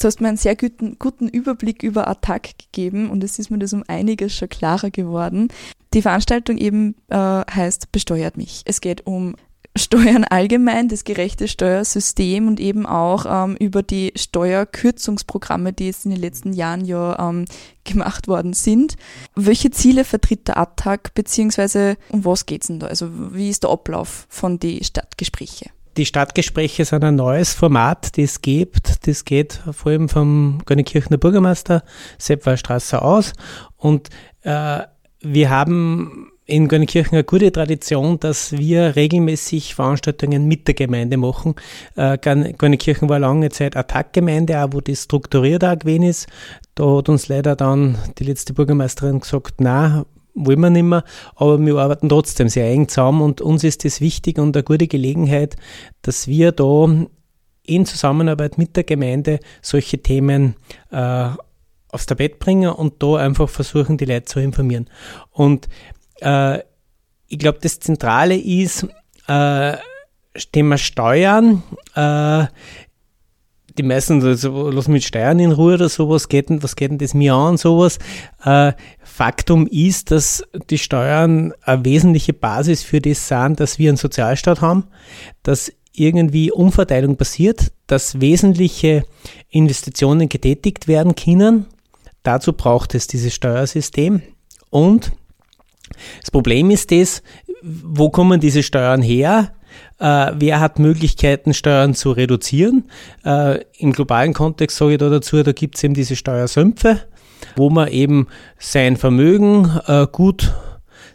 Du 0.00 0.06
hast 0.06 0.20
mir 0.20 0.28
einen 0.28 0.38
sehr 0.38 0.56
guten, 0.56 0.98
guten 0.98 1.28
Überblick 1.28 1.82
über 1.82 2.08
Attac 2.08 2.58
gegeben 2.58 3.10
und 3.10 3.22
es 3.22 3.38
ist 3.38 3.50
mir 3.50 3.58
das 3.58 3.74
um 3.74 3.84
einiges 3.86 4.34
schon 4.34 4.48
klarer 4.48 4.90
geworden. 4.90 5.48
Die 5.92 6.00
Veranstaltung 6.00 6.56
eben 6.56 6.94
äh, 7.08 7.16
heißt 7.16 7.92
Besteuert 7.92 8.38
mich. 8.38 8.62
Es 8.64 8.80
geht 8.80 9.06
um 9.06 9.34
Steuern 9.76 10.24
allgemein, 10.24 10.88
das 10.88 11.04
gerechte 11.04 11.46
Steuersystem 11.46 12.48
und 12.48 12.58
eben 12.58 12.86
auch 12.86 13.24
ähm, 13.28 13.56
über 13.56 13.82
die 13.82 14.12
Steuerkürzungsprogramme, 14.16 15.72
die 15.72 15.86
jetzt 15.86 16.04
in 16.04 16.10
den 16.10 16.20
letzten 16.20 16.52
Jahren 16.52 16.84
ja 16.84 17.28
ähm, 17.28 17.44
gemacht 17.84 18.26
worden 18.26 18.52
sind. 18.52 18.96
Welche 19.36 19.70
Ziele 19.70 20.04
vertritt 20.04 20.48
der 20.48 20.58
ATTAC, 20.58 21.14
beziehungsweise 21.14 21.96
um 22.08 22.24
was 22.24 22.46
geht 22.46 22.62
es 22.62 22.66
denn 22.66 22.80
da? 22.80 22.88
Also 22.88 23.08
wie 23.32 23.48
ist 23.48 23.62
der 23.62 23.70
Ablauf 23.70 24.26
von 24.28 24.58
den 24.58 24.82
Stadtgesprächen? 24.82 25.70
Die 25.96 26.06
Stadtgespräche 26.06 26.84
sind 26.84 27.04
ein 27.04 27.16
neues 27.16 27.52
Format, 27.52 28.16
das 28.16 28.24
es 28.24 28.42
gibt. 28.42 29.06
Das 29.06 29.24
geht 29.24 29.60
vor 29.72 29.92
allem 29.92 30.08
vom 30.08 30.62
Gönnekirchener 30.64 31.18
Bürgermeister 31.18 31.84
Sepp 32.18 32.46
Wallstrasser 32.46 33.02
aus. 33.02 33.32
Und 33.76 34.08
äh, 34.42 34.80
wir 35.20 35.50
haben 35.50 36.29
in 36.50 36.68
Görnikirchen 36.68 37.14
eine 37.14 37.24
gute 37.24 37.52
Tradition, 37.52 38.18
dass 38.18 38.52
wir 38.52 38.96
regelmäßig 38.96 39.74
Veranstaltungen 39.74 40.46
mit 40.46 40.66
der 40.66 40.74
Gemeinde 40.74 41.16
machen. 41.16 41.54
Äh, 41.96 42.18
Görnikirchen 42.18 43.08
war 43.08 43.18
lange 43.20 43.50
Zeit 43.50 43.76
Attack-Gemeinde, 43.76 44.62
auch 44.62 44.72
wo 44.72 44.80
das 44.80 45.04
strukturiert 45.04 45.64
auch 45.64 45.78
gewesen 45.78 46.02
ist. 46.02 46.26
Da 46.74 46.96
hat 46.96 47.08
uns 47.08 47.28
leider 47.28 47.54
dann 47.54 47.98
die 48.18 48.24
letzte 48.24 48.52
Bürgermeisterin 48.52 49.20
gesagt, 49.20 49.54
na, 49.60 50.04
wollen 50.34 50.60
wir 50.60 50.70
nicht 50.70 50.82
mehr, 50.82 51.04
aber 51.36 51.58
wir 51.58 51.76
arbeiten 51.76 52.08
trotzdem 52.08 52.48
sehr 52.48 52.68
eng 52.70 52.88
zusammen 52.88 53.22
und 53.22 53.40
uns 53.40 53.64
ist 53.64 53.84
es 53.84 54.00
wichtig 54.00 54.38
und 54.38 54.56
eine 54.56 54.62
gute 54.62 54.88
Gelegenheit, 54.88 55.56
dass 56.02 56.26
wir 56.26 56.52
da 56.52 56.88
in 57.64 57.86
Zusammenarbeit 57.86 58.58
mit 58.58 58.76
der 58.76 58.84
Gemeinde 58.84 59.38
solche 59.62 59.98
Themen 59.98 60.54
äh, 60.90 61.30
aufs 61.88 62.06
Tabett 62.06 62.38
bringen 62.38 62.70
und 62.70 63.02
da 63.02 63.16
einfach 63.16 63.48
versuchen, 63.48 63.98
die 63.98 64.04
Leute 64.04 64.26
zu 64.26 64.40
informieren. 64.40 64.88
Und 65.30 65.68
äh, 66.20 66.62
ich 67.28 67.38
glaube, 67.38 67.58
das 67.62 67.80
Zentrale 67.80 68.36
ist, 68.36 68.86
äh, 69.28 69.76
Thema 70.52 70.78
Steuern. 70.78 71.62
Äh, 71.94 72.46
die 73.78 73.82
meisten 73.82 74.22
also, 74.22 74.70
lassen 74.70 74.92
mit 74.92 75.04
Steuern 75.04 75.38
in 75.38 75.52
Ruhe 75.52 75.74
oder 75.74 75.88
sowas, 75.88 76.28
geht 76.28 76.46
was 76.62 76.76
geht 76.76 76.90
denn 76.90 76.98
das 76.98 77.14
mir 77.14 77.34
an, 77.34 77.56
sowas. 77.56 77.98
Äh, 78.44 78.72
Faktum 79.02 79.66
ist, 79.66 80.10
dass 80.10 80.42
die 80.68 80.78
Steuern 80.78 81.52
eine 81.62 81.84
wesentliche 81.84 82.32
Basis 82.32 82.82
für 82.82 83.00
das 83.00 83.28
sind, 83.28 83.60
dass 83.60 83.78
wir 83.78 83.90
einen 83.90 83.96
Sozialstaat 83.96 84.60
haben, 84.60 84.84
dass 85.42 85.72
irgendwie 85.92 86.50
Umverteilung 86.52 87.16
passiert, 87.16 87.72
dass 87.86 88.20
wesentliche 88.20 89.04
Investitionen 89.48 90.28
getätigt 90.28 90.88
werden 90.88 91.14
können. 91.14 91.66
Dazu 92.22 92.52
braucht 92.52 92.94
es 92.94 93.06
dieses 93.06 93.34
Steuersystem. 93.34 94.22
Und 94.68 95.12
das 96.20 96.30
Problem 96.30 96.70
ist 96.70 96.90
das, 96.90 97.22
wo 97.62 98.10
kommen 98.10 98.40
diese 98.40 98.62
Steuern 98.62 99.02
her? 99.02 99.52
Äh, 99.98 100.32
wer 100.36 100.60
hat 100.60 100.78
Möglichkeiten, 100.78 101.54
Steuern 101.54 101.94
zu 101.94 102.12
reduzieren? 102.12 102.84
Äh, 103.24 103.64
Im 103.78 103.92
globalen 103.92 104.32
Kontext 104.32 104.76
sage 104.76 104.92
ich 104.92 104.98
da 104.98 105.08
dazu, 105.08 105.42
da 105.42 105.52
gibt 105.52 105.76
es 105.76 105.84
eben 105.84 105.94
diese 105.94 106.16
Steuersümpfe, 106.16 107.00
wo 107.56 107.70
man 107.70 107.88
eben 107.88 108.26
sein 108.58 108.96
Vermögen 108.96 109.70
äh, 109.86 110.06
gut, 110.10 110.52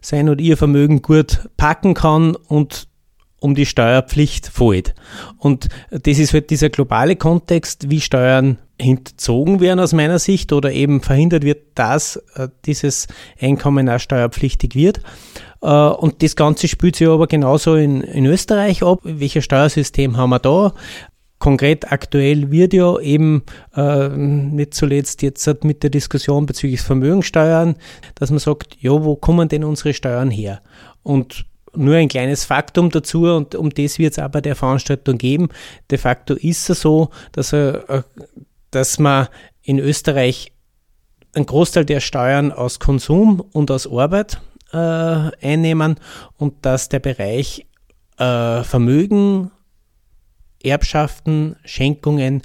sein 0.02 0.30
oder 0.30 0.40
ihr 0.40 0.58
Vermögen 0.58 1.02
gut 1.02 1.50
packen 1.58 1.96
kann 1.96 2.36
und 2.36 2.88
um 3.40 3.56
die 3.56 3.66
Steuerpflicht 3.66 4.48
fällt. 4.48 4.96
Und 5.38 5.68
das 5.90 6.20
ist 6.20 6.34
halt 6.34 6.50
dieser 6.50 6.70
globale 6.70 7.16
Kontext, 7.16 7.90
wie 7.90 8.02
Steuern 8.02 8.58
hinterzogen 8.80 9.60
werden 9.60 9.80
aus 9.80 9.94
meiner 9.94 10.20
Sicht 10.20 10.52
oder 10.52 10.72
eben 10.72 11.02
verhindert 11.02 11.44
wird, 11.44 11.64
dass 11.76 12.18
äh, 12.36 12.50
dieses 12.66 13.08
Einkommen 13.40 13.90
auch 13.90 14.00
steuerpflichtig 14.00 14.76
wird. 14.76 15.02
Äh, 15.62 15.68
und 15.68 16.22
das 16.22 16.36
Ganze 16.36 16.68
spielt 16.68 16.96
sich 16.96 17.08
aber 17.08 17.28
genauso 17.28 17.76
in, 17.76 18.02
in 18.02 18.26
Österreich 18.26 18.84
ab. 18.84 19.00
Welches 19.04 19.46
Steuersystem 19.46 20.18
haben 20.18 20.30
wir 20.30 20.40
da? 20.40 20.74
Konkret 21.40 21.92
aktuell 21.92 22.50
wird 22.52 22.74
ja 22.74 22.98
eben 23.00 23.44
äh, 23.76 24.10
nicht 24.10 24.74
zuletzt 24.74 25.22
jetzt 25.22 25.64
mit 25.64 25.84
der 25.84 25.90
Diskussion 25.90 26.46
bezüglich 26.46 26.82
Vermögensteuern, 26.82 27.76
dass 28.16 28.30
man 28.30 28.40
sagt, 28.40 28.78
ja, 28.80 28.92
wo 28.92 29.16
kommen 29.16 29.50
denn 29.50 29.64
unsere 29.64 29.94
Steuern 29.94 30.32
her? 30.32 30.62
Und 31.04 31.46
nur 31.76 31.96
ein 31.96 32.08
kleines 32.08 32.46
Faktum 32.46 32.90
dazu 32.90 33.26
und 33.26 33.54
um 33.56 33.70
das 33.70 34.00
wird 34.00 34.14
es 34.14 34.20
aber 34.20 34.42
der 34.42 34.56
Veranstaltung 34.56 35.18
geben. 35.18 35.50
De 35.92 35.98
facto 35.98 36.36
ist 36.36 36.70
es 36.70 36.82
so, 36.82 37.10
dass, 37.34 37.52
äh, 37.54 38.02
dass 38.76 39.00
man 39.00 39.30
in 39.62 39.80
Österreich 39.80 40.52
einen 41.34 41.46
Großteil 41.46 41.86
der 41.86 42.02
Steuern 42.02 42.52
aus 42.52 42.80
Konsum 42.80 43.40
und 43.40 43.72
aus 43.72 43.88
Arbeit 43.88 44.42
äh, 44.74 44.78
einnehmen 44.78 45.96
und 46.38 46.66
dass 46.66 46.90
der 46.90 47.00
Bereich 47.00 47.66
äh, 48.18 48.64
Vermögen, 48.64 49.52
Erbschaften, 50.62 51.56
Schenkungen 51.64 52.42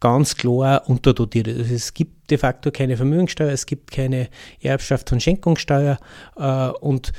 ganz 0.00 0.36
klar 0.36 0.88
unterdotiert 0.88 1.46
ist. 1.46 1.58
Also 1.58 1.74
es 1.74 1.94
gibt 1.94 2.30
de 2.30 2.38
facto 2.38 2.72
keine 2.72 2.96
Vermögensteuer, 2.96 3.52
es 3.52 3.64
gibt 3.64 3.92
keine 3.92 4.30
Erbschaft 4.60 5.12
und 5.12 5.22
Schenkungssteuer 5.22 5.98
äh, 6.36 6.68
und 6.80 7.12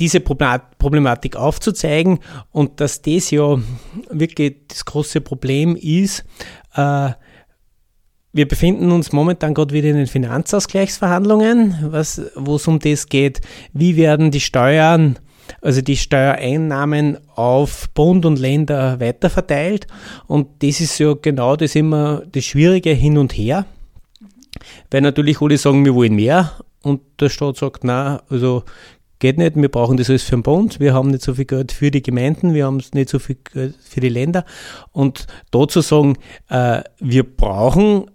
diese 0.00 0.20
Problematik 0.20 1.36
aufzuzeigen 1.36 2.18
und 2.50 2.80
dass 2.80 3.02
das 3.02 3.30
ja 3.30 3.58
wirklich 4.10 4.56
das 4.68 4.84
große 4.84 5.20
Problem 5.20 5.76
ist, 5.76 6.24
äh, 6.74 7.10
wir 8.32 8.48
befinden 8.48 8.90
uns 8.92 9.12
momentan 9.12 9.54
gerade 9.54 9.74
wieder 9.74 9.88
in 9.88 9.96
den 9.96 10.06
Finanzausgleichsverhandlungen, 10.06 11.92
wo 12.34 12.56
es 12.56 12.68
um 12.68 12.78
das 12.78 13.06
geht, 13.06 13.40
wie 13.72 13.96
werden 13.96 14.30
die 14.30 14.40
Steuern, 14.40 15.18
also 15.60 15.82
die 15.82 15.96
Steuereinnahmen 15.96 17.18
auf 17.34 17.90
Bund 17.90 18.24
und 18.24 18.38
Länder 18.38 19.00
weiterverteilt. 19.00 19.86
Und 20.26 20.62
das 20.62 20.80
ist 20.80 20.98
ja 20.98 21.14
genau 21.20 21.56
das 21.56 21.74
immer 21.74 22.22
das 22.32 22.44
Schwierige 22.44 22.90
hin 22.90 23.18
und 23.18 23.32
her. 23.32 23.66
Weil 24.90 25.02
natürlich 25.02 25.40
alle 25.40 25.58
sagen, 25.58 25.84
wir 25.84 25.94
wollen 25.94 26.14
mehr 26.14 26.52
und 26.82 27.02
der 27.20 27.28
Staat 27.28 27.56
sagt, 27.56 27.84
na, 27.84 28.22
also 28.30 28.64
geht 29.18 29.38
nicht, 29.38 29.56
wir 29.56 29.68
brauchen 29.68 29.96
das 29.96 30.10
alles 30.10 30.22
für 30.22 30.36
den 30.36 30.42
Bund, 30.42 30.80
wir 30.80 30.94
haben 30.94 31.10
nicht 31.10 31.22
so 31.22 31.34
viel 31.34 31.44
Geld 31.44 31.70
für 31.70 31.90
die 31.90 32.02
Gemeinden, 32.02 32.54
wir 32.54 32.66
haben 32.66 32.82
nicht 32.92 33.08
so 33.08 33.18
viel 33.18 33.36
Geld 33.52 33.76
für 33.80 34.00
die 34.00 34.08
Länder. 34.08 34.44
Und 34.90 35.26
dazu 35.50 35.80
sagen, 35.80 36.16
äh, 36.48 36.82
wir 36.98 37.22
brauchen 37.24 38.10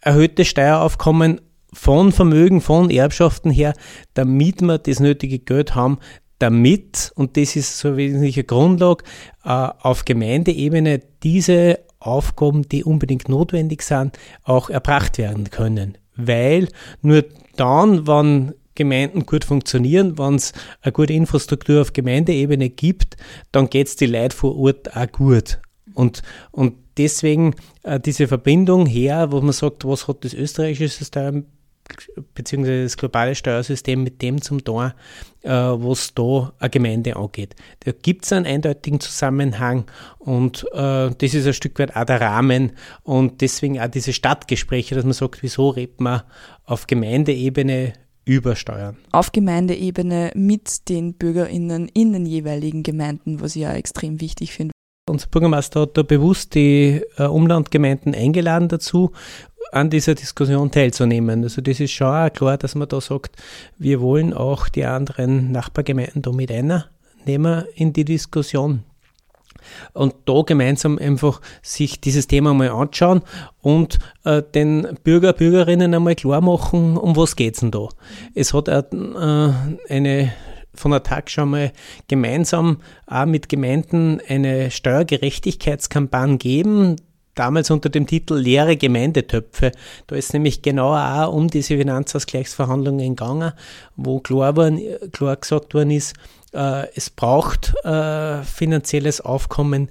erhöhte 0.00 0.44
Steueraufkommen 0.44 1.40
von 1.72 2.12
Vermögen, 2.12 2.60
von 2.60 2.90
Erbschaften 2.90 3.50
her, 3.50 3.74
damit 4.14 4.60
wir 4.60 4.78
das 4.78 5.00
nötige 5.00 5.38
Geld 5.38 5.74
haben, 5.74 5.98
damit, 6.38 7.12
und 7.14 7.36
das 7.36 7.54
ist 7.54 7.78
so 7.78 7.96
wesentliche 7.96 8.44
Grundlage, 8.44 9.04
äh, 9.44 9.48
auf 9.48 10.04
Gemeindeebene 10.04 11.00
diese 11.22 11.80
Aufgaben, 12.00 12.66
die 12.68 12.82
unbedingt 12.82 13.28
notwendig 13.28 13.82
sind, 13.82 14.18
auch 14.42 14.70
erbracht 14.70 15.18
werden 15.18 15.50
können. 15.50 15.98
Weil 16.16 16.68
nur 17.02 17.24
dann, 17.56 18.06
wenn 18.06 18.54
Gemeinden 18.74 19.26
gut 19.26 19.44
funktionieren, 19.44 20.18
wenn 20.18 20.36
es 20.36 20.54
eine 20.80 20.92
gute 20.92 21.12
Infrastruktur 21.12 21.82
auf 21.82 21.92
Gemeindeebene 21.92 22.70
gibt, 22.70 23.16
dann 23.52 23.68
geht 23.68 23.88
es 23.88 23.96
die 23.96 24.06
Leute 24.06 24.34
vor 24.34 24.56
Ort 24.56 24.96
auch 24.96 25.12
gut. 25.12 25.60
Und, 25.92 26.22
und 26.50 26.74
deswegen 26.96 27.54
äh, 27.82 28.00
diese 28.00 28.28
Verbindung 28.28 28.86
her, 28.86 29.32
wo 29.32 29.40
man 29.40 29.52
sagt, 29.52 29.84
was 29.84 30.08
hat 30.08 30.24
das 30.24 30.34
österreichische 30.34 30.88
System 30.88 31.46
beziehungsweise 32.34 32.84
das 32.84 32.96
globale 32.96 33.34
Steuersystem 33.34 34.02
mit 34.02 34.22
dem 34.22 34.40
zum 34.40 34.62
Tor, 34.64 34.94
äh, 35.42 35.50
was 35.50 36.14
da 36.14 36.52
eine 36.58 36.70
Gemeinde 36.70 37.16
angeht. 37.16 37.54
Da 37.80 37.92
gibt 37.92 38.24
es 38.24 38.32
einen 38.32 38.46
eindeutigen 38.46 39.00
Zusammenhang 39.00 39.84
und 40.18 40.66
äh, 40.72 41.10
das 41.10 41.34
ist 41.34 41.46
ein 41.46 41.54
Stück 41.54 41.78
weit 41.78 41.96
auch 41.96 42.04
der 42.04 42.20
Rahmen 42.20 42.72
und 43.02 43.40
deswegen 43.40 43.80
auch 43.80 43.88
diese 43.88 44.12
Stadtgespräche, 44.12 44.94
dass 44.94 45.04
man 45.04 45.12
sagt, 45.12 45.42
wieso 45.42 45.70
redet 45.70 46.00
man 46.00 46.22
auf 46.64 46.86
Gemeindeebene 46.86 47.94
über 48.24 48.56
Steuern? 48.56 48.96
Auf 49.12 49.32
Gemeindeebene 49.32 50.32
mit 50.34 50.88
den 50.88 51.14
BürgerInnen 51.14 51.88
in 51.88 52.12
den 52.12 52.26
jeweiligen 52.26 52.82
Gemeinden, 52.82 53.40
was 53.40 53.56
ich 53.56 53.62
ja 53.62 53.72
extrem 53.72 54.20
wichtig 54.20 54.52
finde. 54.52 54.72
Unser 55.10 55.28
Bürgermeister 55.28 55.82
hat 55.82 55.96
da 55.96 56.02
bewusst 56.02 56.54
die 56.54 57.02
äh, 57.18 57.24
Umlandgemeinden 57.24 58.14
eingeladen 58.14 58.68
dazu, 58.68 59.12
an 59.72 59.90
dieser 59.90 60.14
Diskussion 60.14 60.70
teilzunehmen. 60.70 61.42
Also 61.42 61.60
das 61.60 61.80
ist 61.80 61.92
schon 61.92 62.08
auch 62.08 62.32
klar, 62.32 62.58
dass 62.58 62.74
man 62.74 62.88
da 62.88 63.00
sagt, 63.00 63.36
wir 63.78 64.00
wollen 64.00 64.32
auch 64.32 64.68
die 64.68 64.84
anderen 64.84 65.52
Nachbargemeinden 65.52 66.22
da 66.22 66.32
mit 66.32 66.50
einnehmen 66.50 67.64
in 67.74 67.92
die 67.92 68.04
Diskussion. 68.04 68.84
Und 69.92 70.14
da 70.24 70.42
gemeinsam 70.42 70.98
einfach 70.98 71.40
sich 71.62 72.00
dieses 72.00 72.26
Thema 72.26 72.54
mal 72.54 72.70
anschauen 72.70 73.22
und 73.60 73.98
äh, 74.24 74.42
den 74.42 74.98
Bürger, 75.04 75.34
Bürgerinnen 75.34 75.94
einmal 75.94 76.14
klar 76.14 76.40
machen, 76.40 76.96
um 76.96 77.14
was 77.16 77.36
geht 77.36 77.54
es 77.54 77.60
denn 77.60 77.70
da. 77.70 77.88
Es 78.34 78.54
hat 78.54 78.68
äh, 78.68 78.82
eine 79.88 80.32
von 80.80 80.90
der 80.90 81.02
TAG 81.02 81.30
schon 81.30 81.50
mal 81.50 81.72
gemeinsam 82.08 82.78
auch 83.06 83.26
mit 83.26 83.48
Gemeinden 83.48 84.20
eine 84.28 84.70
Steuergerechtigkeitskampagne 84.70 86.38
geben 86.38 86.96
damals 87.34 87.70
unter 87.70 87.88
dem 87.88 88.06
Titel 88.06 88.34
Leere 88.34 88.76
Gemeindetöpfe. 88.76 89.72
Da 90.06 90.16
ist 90.16 90.32
nämlich 90.32 90.62
genau 90.62 90.94
auch 90.94 91.32
um 91.32 91.48
diese 91.48 91.76
Finanzausgleichsverhandlungen 91.76 93.16
gegangen, 93.16 93.52
wo 93.96 94.20
klar, 94.20 94.56
war, 94.56 94.70
klar 95.12 95.36
gesagt 95.36 95.74
worden 95.74 95.90
ist, 95.90 96.14
äh, 96.52 96.86
es 96.94 97.10
braucht 97.10 97.74
äh, 97.84 98.42
finanzielles 98.42 99.20
Aufkommen, 99.20 99.88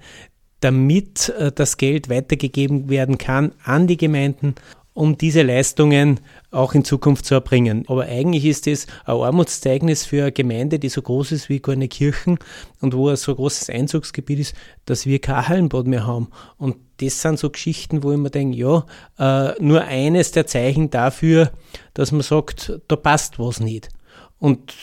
damit 0.59 1.29
äh, 1.29 1.51
das 1.51 1.77
Geld 1.77 2.09
weitergegeben 2.09 2.89
werden 2.89 3.17
kann 3.17 3.53
an 3.63 3.87
die 3.87 3.97
Gemeinden 3.97 4.55
um 4.99 5.17
diese 5.17 5.43
Leistungen 5.43 6.19
auch 6.51 6.73
in 6.73 6.83
Zukunft 6.83 7.23
zu 7.23 7.33
erbringen. 7.33 7.85
Aber 7.87 8.03
eigentlich 8.03 8.43
ist 8.43 8.67
es 8.67 8.85
ein 9.05 9.15
Armutszeugnis 9.15 10.05
für 10.05 10.23
eine 10.23 10.33
Gemeinde, 10.33 10.77
die 10.77 10.89
so 10.89 11.01
groß 11.01 11.31
ist 11.31 11.47
wie 11.47 11.61
Kirchen 11.61 12.37
und 12.81 12.93
wo 12.93 13.07
ein 13.07 13.15
so 13.15 13.33
großes 13.33 13.69
Einzugsgebiet 13.69 14.39
ist, 14.39 14.55
dass 14.83 15.05
wir 15.05 15.19
kein 15.19 15.47
Hallenbad 15.47 15.87
mehr 15.87 16.05
haben. 16.05 16.27
Und 16.57 16.75
das 16.97 17.21
sind 17.21 17.39
so 17.39 17.49
Geschichten, 17.49 18.03
wo 18.03 18.11
ich 18.11 18.17
mir 18.17 18.29
denke, 18.29 18.57
ja, 18.57 18.85
äh, 19.17 19.53
nur 19.63 19.83
eines 19.85 20.33
der 20.33 20.47
Zeichen 20.47 20.89
dafür, 20.89 21.53
dass 21.93 22.11
man 22.11 22.21
sagt, 22.21 22.81
da 22.89 22.97
passt 22.97 23.39
was 23.39 23.61
nicht. 23.61 23.87
Und 24.37 24.73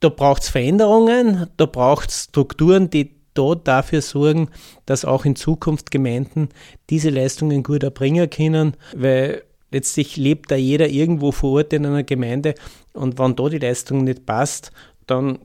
da 0.00 0.08
braucht 0.08 0.44
es 0.44 0.48
Veränderungen, 0.48 1.48
da 1.58 1.66
braucht 1.66 2.08
es 2.08 2.24
Strukturen, 2.30 2.88
die 2.88 3.14
dort 3.34 3.68
dafür 3.68 4.00
sorgen, 4.00 4.48
dass 4.86 5.04
auch 5.04 5.26
in 5.26 5.36
Zukunft 5.36 5.90
Gemeinden 5.90 6.48
diese 6.88 7.10
Leistungen 7.10 7.62
gut 7.62 7.82
erbringen 7.82 8.30
können, 8.30 8.74
weil 8.94 9.42
letztlich 9.76 10.16
lebt 10.16 10.50
da 10.50 10.56
jeder 10.56 10.88
irgendwo 10.88 11.32
vor 11.32 11.58
Ort 11.58 11.72
in 11.74 11.84
einer 11.84 12.02
Gemeinde 12.02 12.54
und 12.94 13.18
wenn 13.18 13.36
da 13.36 13.48
die 13.50 13.58
Leistung 13.58 14.04
nicht 14.04 14.24
passt, 14.24 14.72
dann 15.06 15.38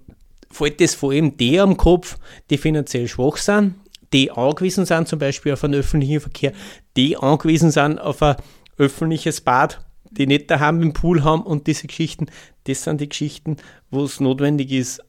fällt 0.49 0.79
das 0.79 0.95
vor 0.95 1.11
allem 1.11 1.35
die 1.35 1.59
am 1.59 1.75
Kopf, 1.75 2.17
die 2.49 2.57
finanziell 2.57 3.09
schwach 3.09 3.35
sind, 3.35 3.75
die 4.13 4.31
angewiesen 4.31 4.85
sind 4.85 5.09
zum 5.09 5.19
Beispiel 5.19 5.51
auf 5.53 5.63
einen 5.63 5.75
öffentlichen 5.75 6.21
Verkehr, 6.21 6.53
die 6.95 7.17
angewiesen 7.17 7.71
sind 7.71 7.99
auf 7.99 8.21
ein 8.21 8.37
öffentliches 8.77 9.41
Bad, 9.41 9.81
die 10.09 10.27
nicht 10.27 10.49
daheim 10.49 10.81
im 10.81 10.93
Pool 10.93 11.23
haben 11.23 11.43
und 11.43 11.67
diese 11.67 11.87
Geschichten, 11.87 12.27
das 12.65 12.83
sind 12.83 13.01
die 13.01 13.09
Geschichten, 13.09 13.57
wo 13.89 14.05
es 14.05 14.21
notwendig 14.21 14.71
ist, 14.71 15.01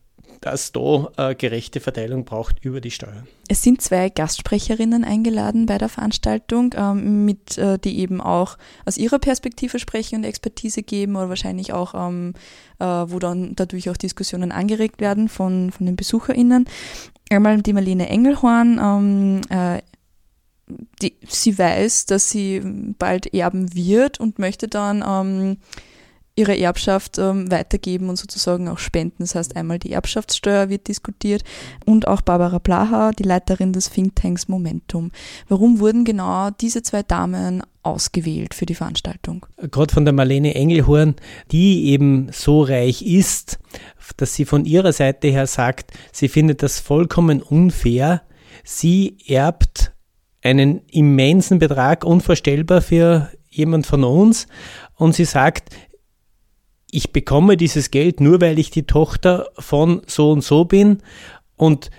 dass 0.42 0.72
da 0.72 1.10
eine 1.16 1.34
gerechte 1.34 1.80
Verteilung 1.80 2.24
braucht 2.24 2.64
über 2.64 2.80
die 2.80 2.90
Steuern. 2.90 3.26
Es 3.48 3.62
sind 3.62 3.80
zwei 3.80 4.08
Gastsprecherinnen 4.08 5.04
eingeladen 5.04 5.66
bei 5.66 5.78
der 5.78 5.88
Veranstaltung, 5.88 6.74
ähm, 6.76 7.24
mit, 7.24 7.56
äh, 7.58 7.78
die 7.78 7.98
eben 8.00 8.20
auch 8.20 8.58
aus 8.84 8.98
ihrer 8.98 9.18
Perspektive 9.18 9.78
sprechen 9.78 10.16
und 10.16 10.24
Expertise 10.24 10.82
geben 10.82 11.16
oder 11.16 11.28
wahrscheinlich 11.28 11.72
auch, 11.72 11.94
ähm, 11.94 12.34
äh, 12.78 12.84
wo 12.84 13.18
dann 13.18 13.54
dadurch 13.56 13.88
auch 13.88 13.96
Diskussionen 13.96 14.52
angeregt 14.52 15.00
werden 15.00 15.28
von, 15.28 15.70
von 15.70 15.86
den 15.86 15.96
BesucherInnen. 15.96 16.66
Einmal 17.30 17.62
die 17.62 17.72
Marlene 17.72 18.08
Engelhorn, 18.08 18.80
ähm, 18.82 19.40
äh, 19.48 19.80
die, 21.00 21.14
sie 21.28 21.58
weiß, 21.58 22.06
dass 22.06 22.30
sie 22.30 22.60
bald 22.98 23.32
erben 23.32 23.74
wird 23.74 24.18
und 24.18 24.38
möchte 24.38 24.68
dann 24.68 25.04
ähm, 25.06 25.56
ihre 26.42 26.58
Erbschaft 26.58 27.18
ähm, 27.18 27.50
weitergeben 27.50 28.08
und 28.08 28.16
sozusagen 28.16 28.68
auch 28.68 28.78
spenden. 28.78 29.18
Das 29.20 29.34
heißt, 29.34 29.56
einmal 29.56 29.78
die 29.78 29.92
Erbschaftssteuer 29.92 30.68
wird 30.68 30.88
diskutiert 30.88 31.44
und 31.86 32.08
auch 32.08 32.20
Barbara 32.20 32.58
Blaha, 32.58 33.12
die 33.12 33.22
Leiterin 33.22 33.72
des 33.72 33.90
Thinktanks 33.90 34.48
Momentum. 34.48 35.12
Warum 35.48 35.78
wurden 35.78 36.04
genau 36.04 36.50
diese 36.50 36.82
zwei 36.82 37.02
Damen 37.02 37.62
ausgewählt 37.84 38.54
für 38.54 38.66
die 38.66 38.74
Veranstaltung? 38.74 39.46
Gerade 39.70 39.94
von 39.94 40.04
der 40.04 40.14
Marlene 40.14 40.54
Engelhorn, 40.54 41.14
die 41.52 41.86
eben 41.86 42.28
so 42.32 42.62
reich 42.62 43.02
ist, 43.02 43.60
dass 44.16 44.34
sie 44.34 44.44
von 44.44 44.64
ihrer 44.64 44.92
Seite 44.92 45.28
her 45.28 45.46
sagt, 45.46 45.92
sie 46.10 46.28
findet 46.28 46.62
das 46.62 46.80
vollkommen 46.80 47.40
unfair. 47.40 48.22
Sie 48.64 49.16
erbt 49.28 49.92
einen 50.42 50.82
immensen 50.88 51.60
Betrag, 51.60 52.04
unvorstellbar 52.04 52.82
für 52.82 53.30
jemand 53.48 53.86
von 53.86 54.02
uns. 54.02 54.48
Und 54.96 55.14
sie 55.14 55.24
sagt, 55.24 55.70
ich 56.92 57.10
bekomme 57.10 57.56
dieses 57.56 57.90
Geld 57.90 58.20
nur, 58.20 58.40
weil 58.40 58.58
ich 58.58 58.70
die 58.70 58.84
Tochter 58.84 59.48
von 59.58 60.02
so 60.06 60.30
und 60.30 60.44
so 60.44 60.66
bin 60.66 60.98
und 61.56 61.90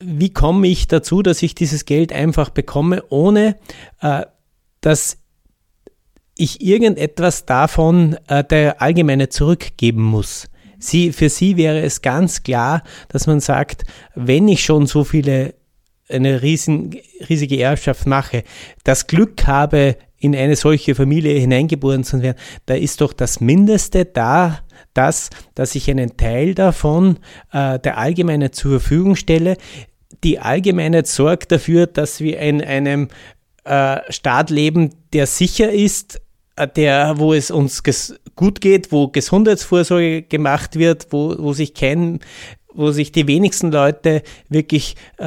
wie 0.00 0.32
komme 0.32 0.66
ich 0.66 0.88
dazu, 0.88 1.22
dass 1.22 1.42
ich 1.42 1.54
dieses 1.54 1.84
Geld 1.84 2.12
einfach 2.12 2.50
bekomme, 2.50 3.04
ohne 3.08 3.56
äh, 4.00 4.26
dass 4.80 5.18
ich 6.36 6.60
irgendetwas 6.60 7.46
davon 7.46 8.16
äh, 8.28 8.44
der 8.44 8.82
Allgemeine 8.82 9.28
zurückgeben 9.28 10.02
muss. 10.02 10.48
Sie, 10.78 11.12
für 11.12 11.28
sie 11.28 11.56
wäre 11.56 11.80
es 11.80 12.02
ganz 12.02 12.42
klar, 12.42 12.82
dass 13.08 13.26
man 13.26 13.40
sagt, 13.40 13.84
wenn 14.14 14.46
ich 14.46 14.64
schon 14.64 14.86
so 14.86 15.02
viele 15.04 15.54
eine 16.08 16.42
riesen, 16.42 16.96
riesige 17.28 17.60
Erbschaft 17.60 18.06
mache, 18.06 18.44
das 18.84 19.06
Glück 19.06 19.46
habe, 19.46 19.96
in 20.18 20.34
eine 20.34 20.56
solche 20.56 20.94
Familie 20.94 21.38
hineingeboren 21.38 22.04
zu 22.04 22.22
werden, 22.22 22.38
da 22.66 22.74
ist 22.74 23.00
doch 23.00 23.12
das 23.12 23.40
Mindeste 23.40 24.04
da, 24.04 24.60
das, 24.94 25.30
dass 25.54 25.74
ich 25.74 25.90
einen 25.90 26.16
Teil 26.16 26.54
davon 26.54 27.18
äh, 27.52 27.78
der 27.78 27.98
Allgemeinheit 27.98 28.54
zur 28.54 28.80
Verfügung 28.80 29.16
stelle. 29.16 29.56
Die 30.24 30.40
Allgemeinheit 30.40 31.06
sorgt 31.06 31.52
dafür, 31.52 31.86
dass 31.86 32.20
wir 32.20 32.40
in 32.40 32.62
einem 32.62 33.08
äh, 33.64 33.98
Staat 34.08 34.50
leben, 34.50 34.90
der 35.12 35.26
sicher 35.26 35.70
ist, 35.70 36.20
äh, 36.56 36.66
der, 36.66 37.18
wo 37.18 37.32
es 37.32 37.50
uns 37.50 37.82
gut 38.34 38.60
geht, 38.60 38.90
wo 38.90 39.08
Gesundheitsvorsorge 39.08 40.22
gemacht 40.22 40.76
wird, 40.76 41.08
wo, 41.10 41.36
wo 41.38 41.52
sich 41.52 41.74
kein 41.74 42.20
wo 42.78 42.92
sich 42.92 43.10
die 43.10 43.26
wenigsten 43.26 43.72
Leute 43.72 44.22
wirklich 44.48 44.94
äh, 45.18 45.24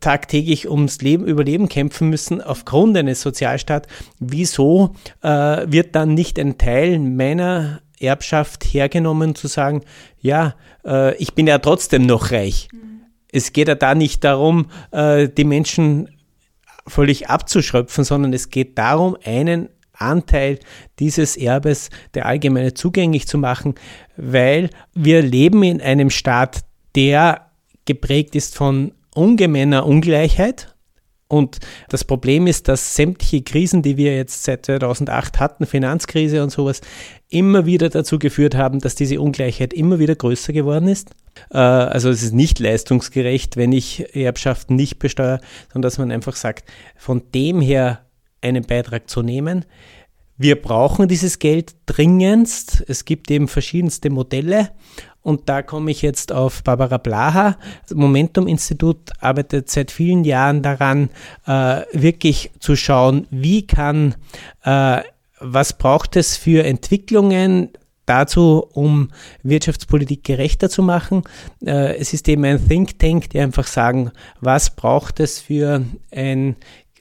tagtäglich 0.00 0.68
ums 0.68 1.00
Leben, 1.00 1.26
Überleben 1.26 1.68
kämpfen 1.68 2.10
müssen 2.10 2.42
aufgrund 2.42 2.96
eines 2.96 3.22
Sozialstaats, 3.22 3.88
wieso 4.18 4.94
äh, 5.22 5.28
wird 5.66 5.96
dann 5.96 6.12
nicht 6.12 6.38
ein 6.38 6.58
Teil 6.58 6.98
meiner 6.98 7.80
Erbschaft 7.98 8.64
hergenommen, 8.64 9.34
zu 9.34 9.48
sagen, 9.48 9.82
ja, 10.20 10.54
äh, 10.84 11.16
ich 11.16 11.34
bin 11.34 11.46
ja 11.46 11.58
trotzdem 11.58 12.02
noch 12.02 12.32
reich. 12.32 12.68
Mhm. 12.70 13.00
Es 13.32 13.54
geht 13.54 13.68
ja 13.68 13.74
da 13.74 13.94
nicht 13.94 14.22
darum, 14.22 14.66
äh, 14.90 15.28
die 15.28 15.44
Menschen 15.44 16.10
völlig 16.86 17.30
abzuschröpfen, 17.30 18.04
sondern 18.04 18.34
es 18.34 18.50
geht 18.50 18.76
darum, 18.76 19.16
einen 19.24 19.70
Anteil 20.00 20.58
dieses 20.98 21.36
Erbes 21.36 21.90
der 22.14 22.26
Allgemeine 22.26 22.74
zugänglich 22.74 23.26
zu 23.26 23.38
machen, 23.38 23.74
weil 24.16 24.70
wir 24.94 25.22
leben 25.22 25.62
in 25.62 25.80
einem 25.80 26.10
Staat, 26.10 26.60
der 26.94 27.50
geprägt 27.84 28.34
ist 28.34 28.56
von 28.56 28.92
ungemeiner 29.14 29.86
Ungleichheit. 29.86 30.74
Und 31.30 31.58
das 31.90 32.04
Problem 32.04 32.46
ist, 32.46 32.68
dass 32.68 32.94
sämtliche 32.94 33.42
Krisen, 33.42 33.82
die 33.82 33.98
wir 33.98 34.16
jetzt 34.16 34.44
seit 34.44 34.64
2008 34.64 35.38
hatten, 35.38 35.66
Finanzkrise 35.66 36.42
und 36.42 36.50
sowas, 36.50 36.80
immer 37.28 37.66
wieder 37.66 37.90
dazu 37.90 38.18
geführt 38.18 38.54
haben, 38.54 38.78
dass 38.78 38.94
diese 38.94 39.20
Ungleichheit 39.20 39.74
immer 39.74 39.98
wieder 39.98 40.14
größer 40.14 40.54
geworden 40.54 40.88
ist. 40.88 41.10
Äh, 41.50 41.58
also 41.58 42.08
es 42.08 42.22
ist 42.22 42.32
nicht 42.32 42.58
leistungsgerecht, 42.58 43.58
wenn 43.58 43.72
ich 43.72 44.16
Erbschaften 44.16 44.74
nicht 44.74 44.98
besteuere, 44.98 45.40
sondern 45.70 45.82
dass 45.82 45.98
man 45.98 46.10
einfach 46.10 46.34
sagt, 46.34 46.64
von 46.96 47.22
dem 47.34 47.60
her 47.60 48.07
einen 48.40 48.64
Beitrag 48.64 49.08
zu 49.08 49.22
nehmen. 49.22 49.64
Wir 50.36 50.60
brauchen 50.60 51.08
dieses 51.08 51.40
Geld 51.40 51.74
dringendst. 51.86 52.84
Es 52.86 53.04
gibt 53.04 53.30
eben 53.30 53.48
verschiedenste 53.48 54.08
Modelle. 54.08 54.70
Und 55.20 55.48
da 55.48 55.62
komme 55.62 55.90
ich 55.90 56.00
jetzt 56.00 56.32
auf 56.32 56.62
Barbara 56.62 56.96
Blaha. 56.96 57.58
Das 57.82 57.96
Momentum-Institut 57.96 59.10
arbeitet 59.20 59.68
seit 59.68 59.90
vielen 59.90 60.24
Jahren 60.24 60.62
daran, 60.62 61.10
äh, 61.44 61.82
wirklich 61.92 62.52
zu 62.60 62.76
schauen, 62.76 63.26
wie 63.30 63.66
kann, 63.66 64.14
äh, 64.62 65.02
was 65.40 65.76
braucht 65.76 66.16
es 66.16 66.36
für 66.36 66.64
Entwicklungen 66.64 67.70
dazu, 68.06 68.66
um 68.72 69.10
Wirtschaftspolitik 69.42 70.24
gerechter 70.24 70.70
zu 70.70 70.82
machen. 70.82 71.24
Äh, 71.64 71.96
es 71.96 72.14
ist 72.14 72.28
eben 72.28 72.44
ein 72.44 72.66
Think 72.66 72.98
Tank, 72.98 73.28
die 73.30 73.40
einfach 73.40 73.66
sagen, 73.66 74.12
was 74.40 74.74
braucht 74.74 75.20
es 75.20 75.40
für 75.40 75.84
ein 76.10 76.56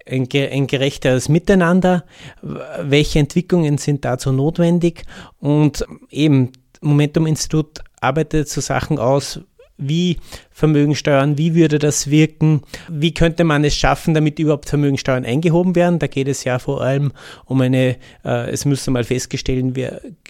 ein, 0.09 0.27
ein 0.31 0.67
gerechteres 0.67 1.29
Miteinander, 1.29 2.05
welche 2.41 3.19
Entwicklungen 3.19 3.77
sind 3.77 4.05
dazu 4.05 4.31
notwendig? 4.31 5.03
Und 5.39 5.85
eben 6.09 6.51
Momentum-Institut 6.81 7.79
arbeitet 7.99 8.49
so 8.49 8.61
Sachen 8.61 8.99
aus, 8.99 9.41
wie 9.77 10.17
Vermögensteuern, 10.51 11.37
wie 11.37 11.53
würde 11.53 11.77
das 11.77 12.09
wirken, 12.09 12.61
wie 12.89 13.13
könnte 13.13 13.43
man 13.43 13.63
es 13.63 13.75
schaffen, 13.75 14.13
damit 14.13 14.39
überhaupt 14.39 14.67
Vermögensteuern 14.67 15.23
eingehoben 15.23 15.75
werden. 15.75 15.99
Da 15.99 16.07
geht 16.07 16.27
es 16.27 16.43
ja 16.43 16.57
vor 16.57 16.81
allem 16.81 17.11
um 17.45 17.61
eine, 17.61 17.97
äh, 18.25 18.49
es 18.49 18.65
müsste 18.65 18.89
mal 18.91 19.03
festgestellt, 19.03 19.77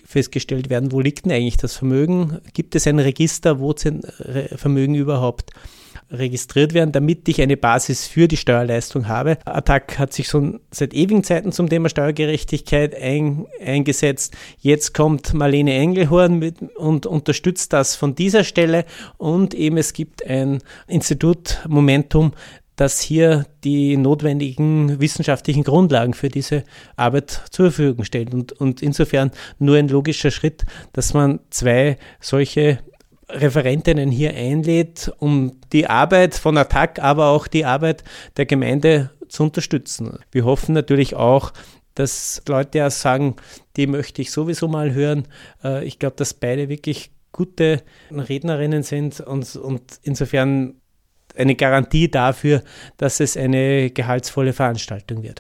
festgestellt 0.06 0.70
werden, 0.70 0.92
wo 0.92 1.00
liegt 1.00 1.26
denn 1.26 1.32
eigentlich 1.32 1.58
das 1.58 1.78
Vermögen? 1.78 2.40
Gibt 2.54 2.76
es 2.76 2.88
ein 2.88 3.00
Register, 3.00 3.60
wo 3.60 3.74
sind 3.74 4.06
Vermögen 4.56 4.96
überhaupt 4.96 5.52
registriert 6.10 6.74
werden, 6.74 6.92
damit 6.92 7.28
ich 7.28 7.42
eine 7.42 7.58
Basis 7.58 8.08
für 8.08 8.28
die 8.28 8.38
Steuerleistung 8.38 9.08
habe. 9.08 9.38
Attac 9.46 10.00
hat 10.00 10.14
sich 10.14 10.28
schon 10.28 10.60
seit 10.72 10.94
ewigen 10.94 11.24
Zeiten 11.24 11.52
zum 11.52 11.70
Thema 11.70 11.90
Steuergerechtigkeit 11.90 12.96
ein, 12.96 13.46
eingesetzt. 13.64 14.36
Jetzt 14.60 14.94
kommt 14.94 15.34
Marlene 15.34 15.74
Engelhorn 15.74 16.40
mit 16.40 16.62
und 16.76 17.06
unterstützt 17.06 17.74
das 17.74 17.96
von 17.96 18.16
dieser 18.16 18.44
Stelle 18.44 18.86
und 19.18 19.54
eben 19.54 19.78
es 19.78 19.94
gibt 19.94 20.26
ein 20.26 20.60
Institut 20.88 21.60
Momentum, 21.68 22.34
das 22.78 23.02
hier 23.02 23.46
die 23.64 23.98
notwendigen 23.98 25.00
wissenschaftlichen 25.02 25.64
Grundlagen 25.64 26.14
für 26.14 26.30
diese 26.30 26.64
Arbeit 26.96 27.42
zur 27.50 27.72
Verfügung 27.72 28.06
stellt. 28.06 28.34
Und, 28.34 28.54
und 28.54 28.82
insofern 28.82 29.32
nur 29.58 29.78
ein 29.78 29.90
logischer 29.90 30.32
Schritt, 30.32 30.64
dass 30.94 31.14
man 31.14 31.40
zwei 31.50 31.98
solche 32.22 32.80
Referentinnen 33.30 34.10
hier 34.10 34.34
einlädt, 34.34 35.12
um 35.20 35.60
die 35.74 35.88
Arbeit 35.88 36.36
von 36.36 36.58
Attac, 36.58 37.00
aber 37.00 37.28
auch 37.28 37.48
die 37.48 37.66
Arbeit 37.66 38.04
der 38.38 38.46
Gemeinde 38.46 39.12
zu 39.28 39.44
unterstützen. 39.44 40.20
Wir 40.32 40.46
hoffen 40.46 40.74
natürlich 40.74 41.16
auch, 41.16 41.52
dass 41.96 42.42
Leute 42.48 42.78
ja 42.78 42.90
sagen, 42.90 43.36
die 43.76 43.88
möchte 43.88 44.22
ich 44.22 44.32
sowieso 44.32 44.68
mal 44.68 44.94
hören. 44.94 45.28
Äh, 45.64 45.86
ich 45.86 46.00
glaube, 46.00 46.16
dass 46.16 46.34
beide 46.34 46.70
wirklich 46.70 47.12
gute 47.32 47.84
Rednerinnen 48.12 48.84
sind 48.84 49.20
und, 49.20 49.56
und 49.56 50.00
insofern 50.04 50.76
eine 51.36 51.56
Garantie 51.56 52.10
dafür, 52.10 52.64
dass 52.98 53.20
es 53.20 53.38
eine 53.38 53.92
gehaltsvolle 53.92 54.54
Veranstaltung 54.54 55.24
wird. 55.24 55.40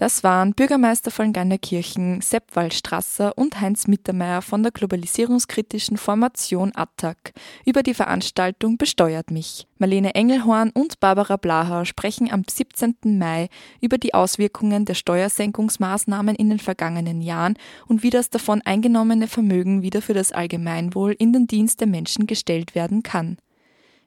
Das 0.00 0.24
waren 0.24 0.54
Bürgermeister 0.54 1.10
von 1.10 1.34
Ganderkirchen 1.34 2.22
Sepp 2.22 2.56
Wallstrasser 2.56 3.36
und 3.36 3.60
Heinz 3.60 3.86
Mittermeier 3.86 4.40
von 4.40 4.62
der 4.62 4.72
globalisierungskritischen 4.72 5.98
Formation 5.98 6.72
ATTAC 6.74 7.34
über 7.66 7.82
die 7.82 7.92
Veranstaltung 7.92 8.78
Besteuert 8.78 9.30
mich. 9.30 9.66
Marlene 9.76 10.14
Engelhorn 10.14 10.70
und 10.70 11.00
Barbara 11.00 11.36
Blahau 11.36 11.84
sprechen 11.84 12.32
am 12.32 12.44
17. 12.48 13.18
Mai 13.18 13.50
über 13.82 13.98
die 13.98 14.14
Auswirkungen 14.14 14.86
der 14.86 14.94
Steuersenkungsmaßnahmen 14.94 16.34
in 16.34 16.48
den 16.48 16.60
vergangenen 16.60 17.20
Jahren 17.20 17.58
und 17.86 18.02
wie 18.02 18.08
das 18.08 18.30
davon 18.30 18.62
eingenommene 18.62 19.28
Vermögen 19.28 19.82
wieder 19.82 20.00
für 20.00 20.14
das 20.14 20.32
Allgemeinwohl 20.32 21.14
in 21.18 21.34
den 21.34 21.46
Dienst 21.46 21.78
der 21.82 21.88
Menschen 21.88 22.26
gestellt 22.26 22.74
werden 22.74 23.02
kann. 23.02 23.36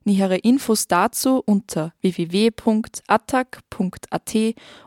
Nähere 0.04 0.38
Infos 0.38 0.88
dazu 0.88 1.42
unter 1.46 1.94
www.attac.at 2.02 4.36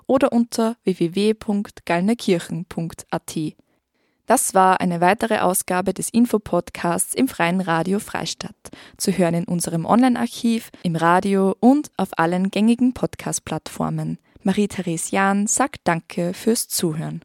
oder 0.07 0.33
unter 0.33 0.77
www.gallnerkirchen.at. 0.85 3.57
Das 4.27 4.55
war 4.55 4.81
eine 4.81 5.01
weitere 5.01 5.39
Ausgabe 5.39 5.95
des 5.95 6.11
Infopodcasts 6.11 7.15
im 7.15 7.29
Freien 7.29 7.61
Radio 7.61 8.01
Freistadt. 8.01 8.57
Zu 8.97 9.13
hören 9.13 9.35
in 9.35 9.45
unserem 9.45 9.87
Online-Archiv, 9.87 10.71
im 10.83 10.97
Radio 10.97 11.55
und 11.61 11.93
auf 11.97 12.19
allen 12.19 12.51
gängigen 12.51 12.93
Podcast-Plattformen. 12.93 14.19
Marie-Therese 14.43 15.15
Jahn 15.15 15.47
sagt 15.47 15.83
Danke 15.85 16.35
fürs 16.35 16.67
Zuhören. 16.67 17.25